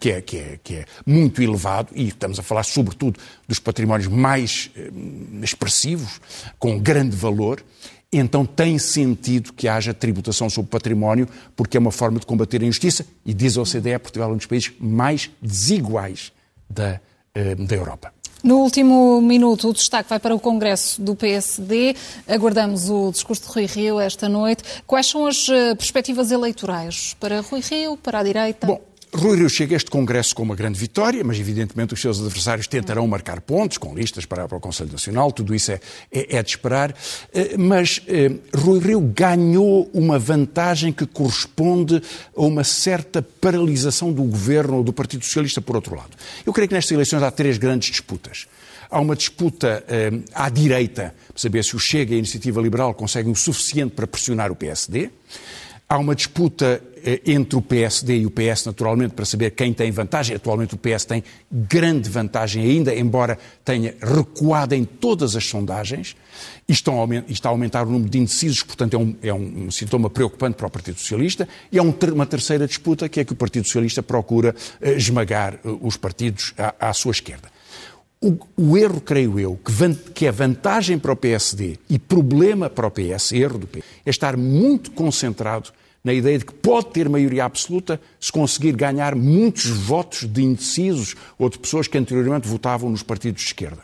que 0.00 0.10
é, 0.10 0.20
que, 0.20 0.36
é, 0.38 0.58
que 0.62 0.74
é, 0.74 0.84
muito 1.06 1.40
elevado, 1.40 1.90
e 1.94 2.08
estamos 2.08 2.36
a 2.40 2.42
falar 2.42 2.64
sobretudo 2.64 3.20
dos 3.46 3.60
patrimónios 3.60 4.08
mais 4.08 4.68
eh, 4.76 4.90
expressivos, 5.40 6.20
com 6.58 6.80
grande 6.80 7.14
valor, 7.14 7.62
então 8.12 8.44
tem 8.44 8.76
sentido 8.76 9.52
que 9.52 9.68
haja 9.68 9.94
tributação 9.94 10.50
sobre 10.50 10.68
património, 10.68 11.28
porque 11.54 11.76
é 11.76 11.80
uma 11.80 11.92
forma 11.92 12.18
de 12.18 12.26
combater 12.26 12.60
a 12.60 12.64
injustiça, 12.64 13.06
e 13.24 13.32
diz 13.32 13.56
a 13.56 13.62
OCDE, 13.62 14.00
Portugal 14.00 14.30
é 14.30 14.32
um 14.32 14.36
dos 14.36 14.46
países 14.46 14.72
mais 14.80 15.30
desiguais 15.40 16.32
da, 16.68 17.00
eh, 17.32 17.54
da 17.54 17.76
Europa. 17.76 18.15
No 18.42 18.58
último 18.58 19.20
minuto, 19.20 19.68
o 19.68 19.72
destaque 19.72 20.08
vai 20.08 20.20
para 20.20 20.34
o 20.34 20.38
Congresso 20.38 21.00
do 21.00 21.16
PSD. 21.16 21.96
Aguardamos 22.28 22.88
o 22.90 23.10
discurso 23.10 23.42
de 23.42 23.48
Rui 23.48 23.66
Rio 23.66 24.00
esta 24.00 24.28
noite. 24.28 24.62
Quais 24.86 25.06
são 25.06 25.26
as 25.26 25.48
eh, 25.48 25.74
perspectivas 25.74 26.30
eleitorais 26.30 27.16
para 27.18 27.40
Rui 27.40 27.60
Rio, 27.60 27.96
para 27.96 28.20
a 28.20 28.22
direita? 28.22 28.66
Bom, 28.66 28.80
Rui 29.16 29.38
Rio 29.38 29.48
chega 29.48 29.74
a 29.74 29.78
este 29.78 29.90
Congresso 29.90 30.34
com 30.34 30.42
uma 30.42 30.54
grande 30.54 30.78
vitória, 30.78 31.24
mas 31.24 31.40
evidentemente 31.40 31.94
os 31.94 32.00
seus 32.00 32.20
adversários 32.20 32.66
tentarão 32.66 33.06
marcar 33.06 33.40
pontos 33.40 33.78
com 33.78 33.94
listas 33.94 34.26
para, 34.26 34.46
para 34.46 34.58
o 34.58 34.60
Conselho 34.60 34.92
Nacional, 34.92 35.32
tudo 35.32 35.54
isso 35.54 35.72
é, 35.72 35.80
é, 36.12 36.36
é 36.36 36.42
de 36.42 36.50
esperar. 36.50 36.94
Eh, 37.32 37.56
mas 37.56 38.02
eh, 38.06 38.30
Rui 38.54 38.78
Rio 38.78 39.00
ganhou 39.00 39.90
uma 39.94 40.18
vantagem 40.18 40.92
que 40.92 41.06
corresponde 41.06 42.02
a 42.36 42.42
uma 42.42 42.62
certa 42.62 43.22
paralisação 43.22 44.12
do 44.12 44.22
governo 44.22 44.76
ou 44.76 44.84
do 44.84 44.92
Partido 44.92 45.24
Socialista, 45.24 45.62
por 45.62 45.76
outro 45.76 45.96
lado. 45.96 46.10
Eu 46.44 46.52
creio 46.52 46.68
que 46.68 46.74
nestas 46.74 46.92
eleições 46.92 47.22
há 47.22 47.30
três 47.30 47.56
grandes 47.56 47.90
disputas. 47.90 48.46
Há 48.90 49.00
uma 49.00 49.16
disputa 49.16 49.82
eh, 49.88 50.10
à 50.34 50.50
direita, 50.50 51.14
para 51.28 51.38
saber 51.38 51.64
se 51.64 51.74
o 51.74 51.78
Chega 51.78 52.12
e 52.12 52.16
a 52.16 52.18
Iniciativa 52.18 52.60
Liberal 52.60 52.92
conseguem 52.92 53.32
o 53.32 53.36
suficiente 53.36 53.94
para 53.94 54.06
pressionar 54.06 54.52
o 54.52 54.56
PSD. 54.56 55.10
Há 55.88 55.98
uma 55.98 56.14
disputa 56.14 56.82
entre 57.24 57.56
o 57.56 57.62
PSD 57.62 58.18
e 58.18 58.26
o 58.26 58.30
PS, 58.30 58.66
naturalmente, 58.66 59.14
para 59.14 59.24
saber 59.24 59.50
quem 59.52 59.72
tem 59.72 59.90
vantagem. 59.90 60.34
Atualmente 60.34 60.74
o 60.74 60.78
PS 60.78 61.04
tem 61.04 61.22
grande 61.50 62.10
vantagem 62.10 62.64
ainda, 62.64 62.94
embora 62.94 63.38
tenha 63.64 63.94
recuado 64.02 64.74
em 64.74 64.84
todas 64.84 65.36
as 65.36 65.44
sondagens. 65.44 66.16
E 66.68 66.72
está 66.72 67.48
a 67.48 67.52
aumentar 67.52 67.86
o 67.86 67.90
número 67.90 68.10
de 68.10 68.18
indecisos, 68.18 68.62
portanto 68.64 68.94
é 68.94 68.98
um, 68.98 69.16
é 69.22 69.32
um 69.32 69.70
sintoma 69.70 70.10
preocupante 70.10 70.56
para 70.56 70.66
o 70.66 70.70
Partido 70.70 70.98
Socialista. 70.98 71.48
E 71.70 71.78
há 71.78 71.82
uma 71.82 72.26
terceira 72.26 72.66
disputa, 72.66 73.08
que 73.08 73.20
é 73.20 73.24
que 73.24 73.32
o 73.32 73.36
Partido 73.36 73.66
Socialista 73.66 74.02
procura 74.02 74.54
eh, 74.80 74.94
esmagar 74.94 75.54
eh, 75.54 75.58
os 75.80 75.96
partidos 75.96 76.54
à, 76.58 76.88
à 76.88 76.92
sua 76.92 77.12
esquerda. 77.12 77.48
O, 78.20 78.38
o, 78.56 78.76
erro, 78.76 79.00
creio 79.00 79.38
eu, 79.38 79.60
que, 79.62 79.70
van, 79.70 79.94
que 79.94 80.26
é 80.26 80.32
vantagem 80.32 80.98
para 80.98 81.12
o 81.12 81.16
PSD 81.16 81.78
e 81.88 81.98
problema 81.98 82.68
para 82.68 82.86
o 82.86 82.90
PS, 82.90 83.32
erro 83.32 83.58
do 83.58 83.66
PS, 83.66 83.84
é 84.04 84.10
estar 84.10 84.36
muito 84.36 84.90
concentrado 84.90 85.70
na 86.06 86.12
ideia 86.12 86.38
de 86.38 86.44
que 86.44 86.54
pode 86.54 86.90
ter 86.90 87.08
maioria 87.08 87.44
absoluta 87.44 88.00
se 88.20 88.30
conseguir 88.30 88.76
ganhar 88.76 89.16
muitos 89.16 89.66
votos 89.66 90.24
de 90.24 90.40
indecisos 90.40 91.16
ou 91.36 91.50
de 91.50 91.58
pessoas 91.58 91.88
que 91.88 91.98
anteriormente 91.98 92.46
votavam 92.46 92.88
nos 92.88 93.02
partidos 93.02 93.42
de 93.42 93.48
esquerda. 93.48 93.82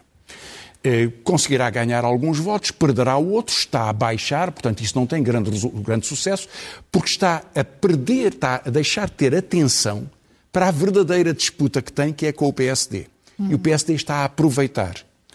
Eh, 0.85 1.09
conseguirá 1.25 1.69
ganhar 1.69 2.05
alguns 2.05 2.39
votos, 2.39 2.71
perderá 2.71 3.17
outros, 3.17 3.59
está 3.59 3.89
a 3.89 3.93
baixar, 3.93 4.53
portanto, 4.53 4.85
isso 4.85 4.97
não 4.97 5.05
tem 5.05 5.21
grande, 5.21 5.51
grande 5.81 6.07
sucesso, 6.07 6.49
porque 6.93 7.09
está 7.09 7.43
a 7.57 7.65
perder, 7.65 8.35
está 8.35 8.63
a 8.65 8.71
deixar 8.71 9.07
de 9.07 9.17
ter 9.17 9.35
atenção 9.35 10.09
para 10.53 10.69
a 10.69 10.71
verdadeira 10.71 11.35
disputa 11.35 11.83
que 11.83 11.93
tem, 11.93 12.13
que 12.13 12.27
é 12.27 12.33
com 12.33 12.47
o 12.47 12.53
PSD. 12.53 13.07
E 13.51 13.53
o 13.53 13.59
PSD 13.59 13.95
está 13.95 14.19
a 14.19 14.25
aproveitar 14.27 14.95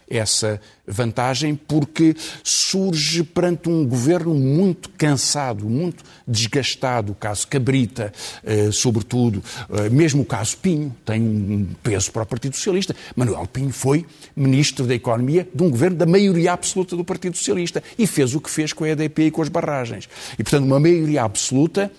essa 0.09 0.59
vantagem 0.87 1.53
porque 1.55 2.15
surge 2.43 3.23
perante 3.23 3.69
um 3.69 3.85
governo 3.85 4.33
muito 4.33 4.89
cansado, 4.91 5.65
muito 5.69 6.03
desgastado. 6.27 7.11
O 7.11 7.15
caso 7.15 7.47
Cabrita, 7.47 8.13
eh, 8.43 8.69
sobretudo, 8.71 9.43
eh, 9.69 9.89
mesmo 9.89 10.21
o 10.21 10.25
caso 10.25 10.57
Pinho, 10.57 10.95
tem 11.05 11.21
um 11.21 11.67
peso 11.83 12.11
para 12.11 12.23
o 12.23 12.25
Partido 12.25 12.55
Socialista. 12.55 12.95
Manuel 13.15 13.47
Pinho 13.47 13.71
foi 13.71 14.05
ministro 14.35 14.85
da 14.85 14.95
Economia 14.95 15.47
de 15.53 15.63
um 15.63 15.69
governo 15.69 15.97
da 15.97 16.05
maioria 16.05 16.53
absoluta 16.53 16.95
do 16.95 17.03
Partido 17.03 17.35
Socialista 17.35 17.83
e 17.97 18.07
fez 18.07 18.33
o 18.33 18.39
que 18.39 18.49
fez 18.49 18.71
com 18.71 18.83
a 18.83 18.89
EDP 18.89 19.23
e 19.23 19.31
com 19.31 19.41
as 19.41 19.49
barragens. 19.49 20.07
E, 20.33 20.43
portanto, 20.43 20.65
uma 20.65 20.79
maioria 20.79 21.23
absoluta. 21.23 21.91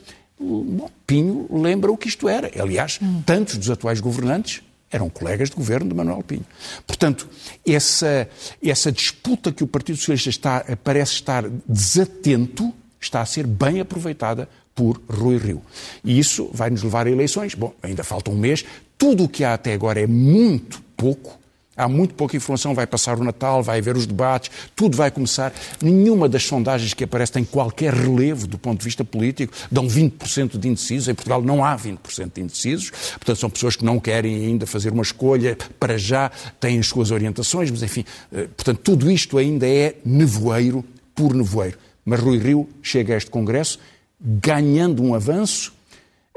Pinho 1.04 1.48
lembra 1.50 1.90
o 1.90 1.96
que 1.96 2.06
isto 2.06 2.28
era. 2.28 2.48
Aliás, 2.60 3.00
tantos 3.26 3.56
dos 3.56 3.68
atuais 3.68 4.00
governantes 4.00 4.62
eram 4.90 5.08
colegas 5.08 5.50
de 5.50 5.56
governo 5.56 5.88
de 5.88 5.94
Manuel 5.94 6.22
Pinho. 6.22 6.46
Portanto, 6.86 7.28
essa, 7.66 8.28
essa 8.62 8.90
disputa 8.90 9.52
que 9.52 9.62
o 9.62 9.66
Partido 9.66 9.96
Socialista 9.96 10.30
está, 10.30 10.64
parece 10.82 11.12
estar 11.12 11.44
desatento 11.66 12.72
está 13.00 13.20
a 13.20 13.26
ser 13.26 13.46
bem 13.46 13.80
aproveitada 13.80 14.48
por 14.74 15.00
Rui 15.08 15.38
Rio. 15.38 15.62
E 16.04 16.18
isso 16.18 16.50
vai 16.52 16.70
nos 16.70 16.82
levar 16.82 17.06
a 17.06 17.10
eleições. 17.10 17.54
Bom, 17.54 17.72
ainda 17.82 18.02
falta 18.02 18.30
um 18.30 18.36
mês. 18.36 18.64
Tudo 18.96 19.24
o 19.24 19.28
que 19.28 19.44
há 19.44 19.54
até 19.54 19.72
agora 19.72 20.00
é 20.00 20.06
muito 20.06 20.82
pouco 20.96 21.37
Há 21.78 21.88
muito 21.88 22.14
pouca 22.14 22.36
informação, 22.36 22.74
vai 22.74 22.88
passar 22.88 23.18
o 23.18 23.22
Natal, 23.22 23.62
vai 23.62 23.78
haver 23.78 23.96
os 23.96 24.04
debates, 24.04 24.50
tudo 24.74 24.96
vai 24.96 25.12
começar. 25.12 25.52
Nenhuma 25.80 26.28
das 26.28 26.44
sondagens 26.44 26.92
que 26.92 27.04
aparecem 27.04 27.34
tem 27.34 27.44
qualquer 27.44 27.94
relevo 27.94 28.48
do 28.48 28.58
ponto 28.58 28.80
de 28.80 28.84
vista 28.84 29.04
político, 29.04 29.54
dão 29.70 29.86
20% 29.86 30.58
de 30.58 30.68
indecisos. 30.68 31.06
Em 31.06 31.14
Portugal 31.14 31.40
não 31.40 31.64
há 31.64 31.76
20% 31.76 32.32
de 32.34 32.40
indecisos, 32.40 32.90
portanto 32.90 33.38
são 33.38 33.48
pessoas 33.48 33.76
que 33.76 33.84
não 33.84 34.00
querem 34.00 34.34
ainda 34.46 34.66
fazer 34.66 34.92
uma 34.92 35.02
escolha, 35.02 35.56
para 35.78 35.96
já 35.96 36.32
têm 36.58 36.80
as 36.80 36.88
suas 36.88 37.12
orientações, 37.12 37.70
mas 37.70 37.82
enfim, 37.82 38.04
eh, 38.32 38.48
portanto 38.56 38.80
tudo 38.82 39.08
isto 39.08 39.38
ainda 39.38 39.66
é 39.66 39.94
nevoeiro 40.04 40.84
por 41.14 41.32
nevoeiro. 41.32 41.78
Mas 42.04 42.20
Rui 42.20 42.38
Rio 42.38 42.68
chega 42.82 43.14
a 43.14 43.16
este 43.16 43.30
Congresso 43.30 43.78
ganhando 44.20 45.02
um 45.02 45.14
avanço 45.14 45.72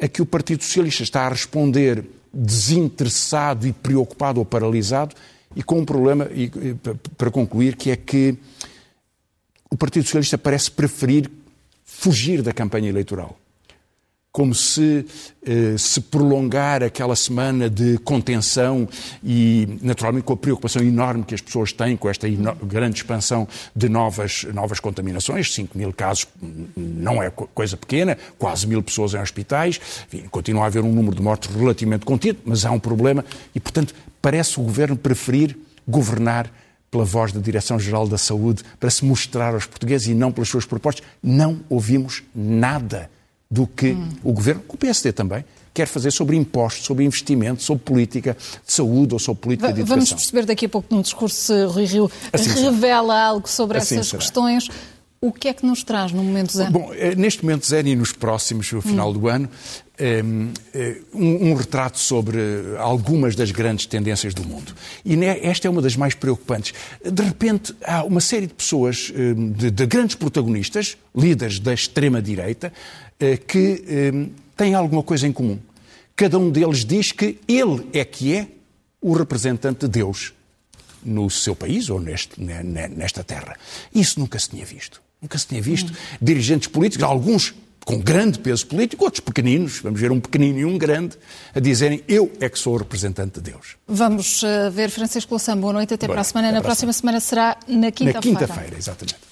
a 0.02 0.08
que 0.08 0.22
o 0.22 0.26
Partido 0.26 0.64
Socialista 0.64 1.04
está 1.04 1.26
a 1.26 1.30
responder 1.30 2.04
desinteressado 2.34 3.68
e 3.68 3.74
preocupado 3.74 4.40
ou 4.40 4.46
paralisado 4.46 5.16
e 5.56 5.64
com 5.64 5.80
um 5.80 5.86
problema, 5.86 6.30
e, 6.34 6.50
para 7.18 7.32
concluir, 7.32 7.76
que 7.76 7.92
é 7.92 7.96
que 7.96 8.38
o 9.70 9.78
Partido 9.78 10.04
Socialista 10.04 10.38
parece 10.38 10.72
preferir 10.72 11.30
fugir 11.84 12.42
da 12.42 12.54
campanha 12.54 12.90
eleitoral 12.90 13.38
como 14.32 14.56
se 14.56 15.06
eh, 15.46 15.76
se 15.78 16.00
prolongar 16.00 16.82
aquela 16.82 17.16
semana 17.18 17.70
de 17.70 17.98
contenção 17.98 18.88
e, 19.22 19.68
naturalmente, 19.82 20.24
com 20.24 20.34
a 20.34 20.38
preocupação 20.38 20.82
enorme 20.82 21.26
que 21.26 21.36
as 21.36 21.42
pessoas 21.42 21.74
têm 21.74 21.98
com 21.98 22.10
esta 22.10 22.28
grande 22.64 22.98
expansão 22.98 23.46
de 23.76 23.90
novas, 23.90 24.46
novas 24.54 24.80
contaminações. 24.80 25.54
5 25.54 25.78
mil 25.78 25.92
casos 25.92 26.28
não 26.78 27.22
é 27.22 27.30
coisa 27.30 27.76
pequena, 27.76 28.18
quase 28.40 28.66
mil 28.68 28.82
pessoas 28.82 29.14
em 29.14 29.20
hospitais. 29.20 29.82
Enfim, 30.08 30.26
continua 30.32 30.64
a 30.64 30.68
haver 30.68 30.84
um 30.84 30.94
número 30.94 31.16
de 31.16 31.22
mortes 31.22 31.54
relativamente 31.54 32.06
contido, 32.06 32.40
mas 32.46 32.64
há 32.64 32.72
um 32.72 32.80
problema 32.80 33.26
e, 33.54 33.60
portanto, 33.60 33.94
parece 34.22 34.60
o 34.60 34.64
governo 34.64 34.96
preferir 34.96 35.58
governar 35.88 36.52
pela 36.90 37.06
voz 37.06 37.32
da 37.32 37.40
Direção-Geral 37.40 38.08
da 38.08 38.18
Saúde 38.18 38.64
para 38.80 38.90
se 38.90 39.06
mostrar 39.06 39.54
aos 39.54 39.66
portugueses 39.66 40.08
e 40.08 40.14
não 40.14 40.32
pelas 40.32 40.50
suas 40.50 40.66
propostas. 40.66 41.06
Não 41.24 41.62
ouvimos 41.70 42.22
nada 42.36 43.10
do 43.50 43.66
que 43.66 43.92
hum. 43.92 44.10
o 44.24 44.34
governo, 44.34 44.62
o 44.68 44.78
PSD 44.78 45.12
também, 45.12 45.44
quer 45.74 45.88
fazer 45.88 46.12
sobre 46.12 46.36
impostos, 46.36 46.86
sobre 46.86 47.06
investimento, 47.06 47.64
sobre 47.64 47.84
política 47.84 48.36
de 48.66 48.74
saúde 48.74 49.14
ou 49.14 49.20
sobre 49.20 49.42
política 49.42 49.68
de 49.68 49.82
educação. 49.82 49.96
Vamos 49.96 50.14
perceber 50.14 50.46
daqui 50.46 50.66
a 50.66 50.70
pouco 50.70 50.94
num 50.94 51.02
discurso 51.02 51.36
se 51.36 51.66
Rui 51.66 51.86
Rio 51.86 52.12
assim 52.32 52.64
revela 52.64 53.14
será. 53.14 53.26
algo 53.26 53.50
sobre 53.50 53.78
assim 53.78 53.96
essas 53.96 54.08
será. 54.08 54.20
questões. 54.20 54.68
O 55.24 55.32
que 55.32 55.50
é 55.50 55.54
que 55.54 55.64
nos 55.64 55.84
traz 55.84 56.12
no 56.12 56.24
momento 56.24 56.52
zero? 56.52 56.72
Bom, 56.72 56.92
eh, 56.96 57.14
neste 57.14 57.44
momento 57.46 57.64
zero 57.68 57.88
e 57.88 57.96
nos 57.96 58.12
próximos, 58.12 58.72
no 58.72 58.82
final 58.82 59.12
hum. 59.12 59.14
do 59.14 59.28
ano, 59.28 59.48
eh, 59.96 60.24
eh, 60.74 60.98
um, 61.14 61.52
um, 61.52 61.54
retrato 61.54 62.00
sobre 62.00 62.40
algumas 62.80 63.36
das 63.36 63.52
grandes 63.52 63.86
tendências 63.86 64.34
do 64.34 64.44
mundo. 64.44 64.74
E 65.06 65.14
esta 65.24 65.68
é 65.68 65.70
uma 65.70 65.80
das 65.80 65.96
mais 65.96 66.16
preocupantes. 66.16 66.74
De 67.06 67.22
repente, 67.22 67.72
há 67.86 68.04
uma 68.04 68.20
série 68.20 68.48
de 68.48 68.56
pessoas, 68.56 69.14
de, 69.56 69.70
de 69.70 69.86
grandes 69.86 70.16
protagonistas, 70.16 70.98
líderes 71.16 71.60
da 71.60 71.72
extrema-direita, 71.72 72.74
que 73.48 74.32
têm 74.58 74.74
alguma 74.74 75.04
coisa 75.04 75.28
em 75.28 75.32
comum. 75.32 75.60
Cada 76.16 76.40
um 76.40 76.50
deles 76.50 76.84
diz 76.84 77.12
que 77.12 77.38
ele 77.48 77.88
é 77.94 78.04
que 78.04 78.34
é 78.34 78.48
o 79.00 79.14
representante 79.14 79.82
de 79.82 79.88
Deus 79.88 80.34
no 81.06 81.30
seu 81.30 81.56
país 81.56 81.92
ou 81.92 82.00
neste, 82.00 82.42
nesta 82.42 83.24
terra. 83.24 83.56
Isso 83.94 84.20
nunca 84.20 84.40
se 84.40 84.50
tinha 84.50 84.66
visto. 84.66 85.00
Nunca 85.22 85.38
se 85.38 85.46
tinha 85.46 85.62
visto 85.62 85.94
dirigentes 86.20 86.68
políticos, 86.68 87.04
alguns 87.04 87.54
com 87.86 88.00
grande 88.00 88.40
peso 88.40 88.66
político, 88.68 89.04
outros 89.04 89.22
pequeninos, 89.22 89.80
vamos 89.80 90.00
ver 90.00 90.12
um 90.12 90.20
pequenino 90.20 90.60
e 90.60 90.66
um 90.66 90.78
grande, 90.78 91.18
a 91.54 91.60
dizerem 91.60 92.04
eu 92.08 92.32
é 92.40 92.50
que 92.50 92.58
sou 92.58 92.74
o 92.74 92.78
representante 92.78 93.40
de 93.40 93.52
Deus. 93.52 93.78
Vamos 93.88 94.44
uh, 94.44 94.72
ver 94.72 94.90
Francisco 94.90 95.32
Louçã, 95.32 95.58
boa 95.58 95.74
noite, 95.74 95.94
até 95.94 96.08
boa 96.08 96.16
para 96.16 96.22
a 96.22 96.24
semana. 96.24 96.52
Na 96.52 96.62
próxima 96.62 96.94
semana. 96.94 97.20
semana 97.20 97.56
será 97.56 97.78
na 97.80 97.92
quinta-feira. 97.92 98.14
Na 98.14 98.22
quinta-feira, 98.22 98.78
exatamente. 98.78 99.32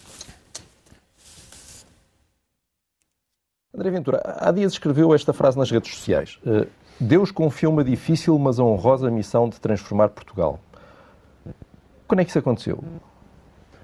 André 3.73 3.91
Ventura, 3.91 4.21
há 4.39 4.51
dias 4.51 4.73
escreveu 4.73 5.13
esta 5.13 5.31
frase 5.31 5.57
nas 5.57 5.71
redes 5.71 5.93
sociais. 5.93 6.37
Eh, 6.45 6.67
Deus 6.99 7.31
confiou 7.31 7.71
uma 7.71 7.83
difícil, 7.83 8.37
mas 8.37 8.59
honrosa 8.59 9.09
missão 9.09 9.47
de 9.47 9.59
transformar 9.59 10.09
Portugal. 10.09 10.59
Quando 12.07 12.19
é 12.19 12.25
que 12.25 12.29
isso 12.29 12.39
aconteceu? 12.39 12.83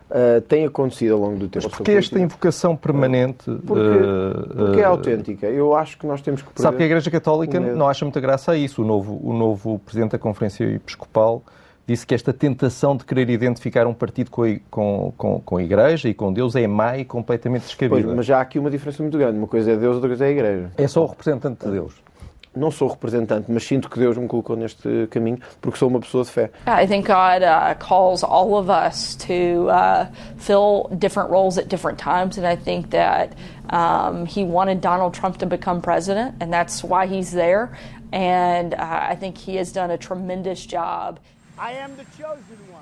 Uh, 0.10 0.42
tem 0.42 0.66
acontecido 0.66 1.14
ao 1.14 1.20
longo 1.20 1.38
do 1.38 1.48
tempo. 1.48 1.66
Mas 1.68 1.78
porque 1.78 1.92
esta 1.92 2.20
invocação 2.20 2.76
permanente? 2.76 3.46
Porque, 3.66 3.82
uh, 3.82 4.56
porque 4.56 4.80
é 4.80 4.84
autêntica. 4.84 5.48
Eu 5.48 5.76
acho 5.76 5.98
que 5.98 6.06
nós 6.06 6.22
temos 6.22 6.42
que... 6.42 6.62
Sabe 6.62 6.78
que 6.78 6.84
a 6.84 6.86
Igreja 6.86 7.10
Católica 7.12 7.60
não 7.60 7.88
acha 7.88 8.06
muita 8.06 8.20
graça 8.20 8.52
a 8.52 8.58
isso. 8.58 8.82
O 8.82 8.86
novo, 8.86 9.20
o 9.24 9.34
novo 9.34 9.80
Presidente 9.80 10.12
da 10.12 10.20
Conferência 10.20 10.64
Episcopal 10.64 11.44
disse 11.88 12.06
que 12.06 12.16
esta 12.16 12.34
tentação 12.34 12.98
de 12.98 13.06
querer 13.06 13.30
identificar 13.30 13.86
um 13.86 13.94
partido 13.94 14.32
com 14.32 14.44
a, 14.44 14.56
com, 14.72 15.14
com, 15.16 15.40
com 15.40 15.58
a 15.58 15.64
Igreja 15.64 16.10
e 16.10 16.14
com 16.14 16.34
Deus 16.34 16.56
é 16.56 16.66
má 16.66 16.98
e 16.98 17.06
completamente 17.06 17.64
descabida. 17.64 18.02
Pois, 18.02 18.16
mas 18.16 18.26
já 18.26 18.40
há 18.40 18.42
aqui 18.42 18.58
uma 18.58 18.72
diferença 18.72 19.04
muito 19.04 19.18
grande. 19.18 19.38
Uma 19.38 19.48
coisa 19.48 19.72
é 19.72 19.76
Deus, 19.76 19.96
outra 19.96 20.10
coisa 20.10 20.26
é 20.26 20.28
a 20.30 20.32
Igreja. 20.32 20.72
É 20.78 20.88
só 20.88 21.04
o 21.04 21.08
representante 21.08 21.64
de 21.64 21.72
Deus. 21.72 21.94
Não 22.56 22.72
sou 22.72 22.88
representante, 22.88 23.52
mas 23.52 23.64
sinto 23.64 23.90
que 23.90 24.00
Deus 24.00 24.18
me 24.18 24.28
colocou 24.28 24.56
neste 24.56 25.08
caminho 25.08 25.40
porque 25.62 25.78
sou 25.78 25.90
uma 25.90 26.00
pessoa 26.00 26.24
de 26.24 26.32
fé. 26.32 26.50
I 26.68 26.88
think 26.88 27.08
God 27.08 27.44
uh, 27.44 27.76
calls 27.80 28.24
all 28.24 28.56
of 28.56 28.70
us 28.70 29.16
to 29.28 29.70
uh, 29.70 30.06
fill 30.38 30.90
different 30.98 31.30
roles 31.30 31.58
at 31.58 31.68
different 31.68 31.98
times, 31.98 32.38
and 32.38 32.46
I 32.46 32.56
think 32.56 32.92
that 32.92 33.34
um, 33.70 34.26
He 34.26 34.44
wanted 34.44 34.82
Donald 34.82 35.14
Trump 35.14 35.38
to 35.40 35.46
become 35.46 35.82
president, 35.82 36.36
and 36.40 36.52
that's 36.52 36.84
why 36.84 37.08
he's 37.08 37.32
there. 37.32 37.78
And 38.12 38.74
uh, 38.74 38.78
I 38.80 39.16
think 39.16 39.38
he 39.38 39.58
has 39.58 39.72
done 39.72 39.92
a 39.92 39.98
tremendous 39.98 40.66
job. 40.66 41.20
I 41.58 41.72
am 41.74 41.96
the 41.98 42.06
chosen 42.18 42.58
one. 42.72 42.75